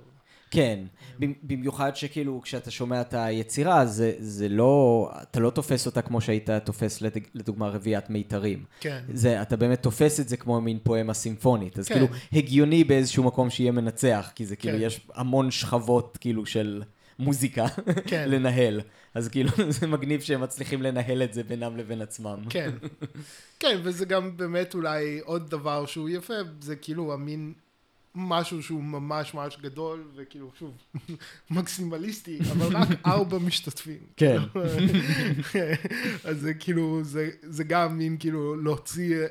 [0.51, 0.79] כן,
[1.19, 6.21] במ- במיוחד שכאילו כשאתה שומע את היצירה, זה, זה לא, אתה לא תופס אותה כמו
[6.21, 7.01] שהיית תופס
[7.35, 8.63] לדוגמה רביעיית מיתרים.
[8.79, 9.01] כן.
[9.13, 11.93] זה, אתה באמת תופס את זה כמו מין פואמה סימפונית, אז כן.
[11.93, 14.83] כאילו הגיוני באיזשהו מקום שיהיה מנצח, כי זה כאילו כן.
[14.83, 16.83] יש המון שכבות כאילו של
[17.19, 17.65] מוזיקה
[18.07, 18.25] כן.
[18.31, 18.81] לנהל,
[19.13, 19.49] אז כאילו
[19.79, 22.39] זה מגניב שהם מצליחים לנהל את זה בינם לבין עצמם.
[22.49, 22.71] כן.
[23.59, 27.53] כן, וזה גם באמת אולי עוד דבר שהוא יפה, זה כאילו המין
[28.15, 30.71] משהו שהוא ממש ממש גדול, וכאילו, שוב,
[31.51, 33.99] מקסימליסטי, אבל רק ארבע משתתפים.
[34.17, 34.37] כן.
[36.23, 39.25] אז זה כאילו, זה, זה גם מין כאילו להוציא אה,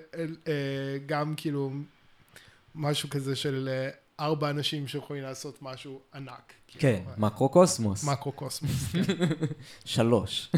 [0.48, 1.72] אה, גם כאילו
[2.74, 3.90] משהו כזה של אה,
[4.20, 6.52] ארבע אנשים שיכולים לעשות משהו ענק.
[6.68, 8.04] כן, כאילו, מקרו-קוסמוס.
[8.04, 8.92] מקרו-קוסמוס.
[9.84, 10.50] שלוש.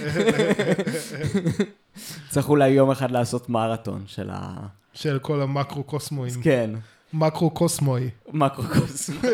[2.30, 4.56] צריך אולי יום אחד לעשות מרתון של ה...
[4.92, 6.42] של כל המקרו-קוסמואים.
[6.42, 6.70] כן,
[7.12, 8.10] מקרו-קוסמוי.
[8.28, 9.20] מקרו-קוסמוס.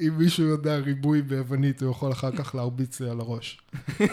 [0.00, 3.60] אם מישהו יודע ריבוי ביוונית, הוא יכול אחר כך להרביץ לי על הראש.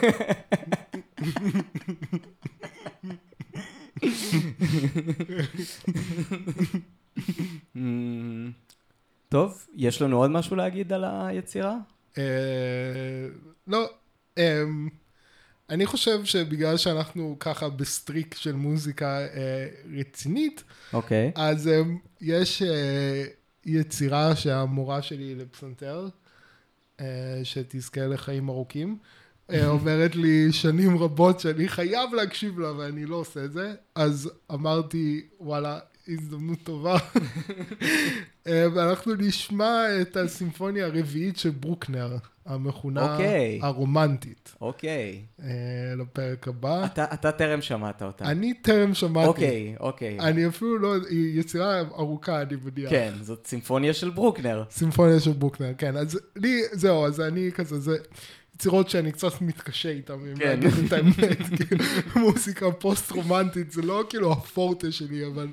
[9.30, 11.76] טוב, יש לנו עוד משהו להגיד על היצירה?
[12.18, 12.24] אה,
[13.68, 13.90] לא,
[14.38, 14.90] אמ,
[15.70, 19.68] אני חושב שבגלל שאנחנו ככה ב streak של מוזיקה אה,
[20.00, 20.64] רצינית,
[20.94, 21.32] אוקיי.
[21.36, 23.24] אז אמ, יש אה,
[23.66, 26.08] יצירה שהמורה שלי לפסנתר,
[27.00, 28.98] אה, שתזכה לחיים ארוכים,
[29.50, 34.32] אה, אומרת לי שנים רבות שאני חייב להקשיב לה ואני לא עושה את זה, אז
[34.54, 36.98] אמרתי, וואלה, הזדמנות טובה.
[38.48, 43.60] אה, ואנחנו נשמע את הסימפוניה הרביעית של ברוקנר, המכונה אוקיי.
[43.62, 45.22] הרומנטית, אוקיי.
[45.44, 45.48] אה,
[45.98, 46.86] לפרק הבא.
[46.86, 48.26] אתה, אתה טרם שמעת אותה.
[48.26, 49.28] אני טרם שמעתי.
[49.28, 50.20] אוקיי, אוקיי.
[50.20, 52.90] אני אפילו לא, היא יצירה ארוכה, אני מניח.
[52.90, 54.64] כן, זאת סימפוניה של ברוקנר.
[54.72, 55.98] סימפוניה של ברוקנר, כן.
[55.98, 57.98] אז לי, זהו, אז אני כזה, זה
[58.56, 60.46] יצירות שאני קצת מתקשה איתן, אם כן.
[60.46, 61.38] להגיד את האמת,
[61.68, 61.84] כאילו,
[62.16, 65.48] מוזיקה פוסט-רומנטית, זה לא כאילו הפורטה שלי, אבל...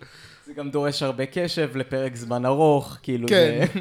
[0.46, 3.64] זה גם דורש הרבה קשב לפרק זמן ארוך, כאילו כן.
[3.74, 3.80] זה...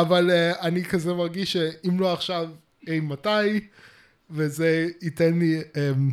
[0.00, 2.48] אבל uh, אני כזה מרגיש שאם לא עכשיו,
[2.88, 3.60] אי מתי,
[4.30, 6.12] וזה ייתן לי um,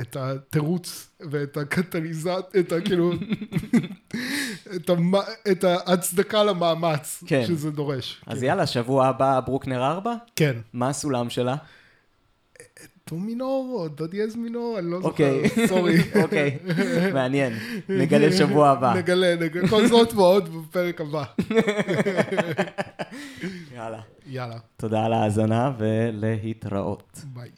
[0.00, 2.80] את התירוץ ואת הקטליזט, את ה...
[2.80, 3.12] כאילו,
[4.76, 5.14] את, המ...
[5.50, 7.44] את ההצדקה למאמץ כן.
[7.46, 8.22] שזה דורש.
[8.26, 8.44] אז כן.
[8.44, 10.14] יאללה, שבוע הבא ברוקנר 4?
[10.36, 10.56] כן.
[10.72, 11.56] מה הסולם שלה?
[13.10, 15.66] דו מינור או דו דיאז מינור, אני לא זוכר, אוקיי.
[15.68, 15.94] סורי.
[16.22, 16.58] אוקיי,
[17.14, 17.52] מעניין.
[17.88, 18.94] נגלה שבוע הבא.
[18.96, 21.24] נגלה, נגלה, כל זאת ועוד בפרק הבא.
[23.76, 24.00] יאללה.
[24.26, 27.20] יאללה, תודה על ההאזנה ולהתראות.
[27.24, 27.50] ביי.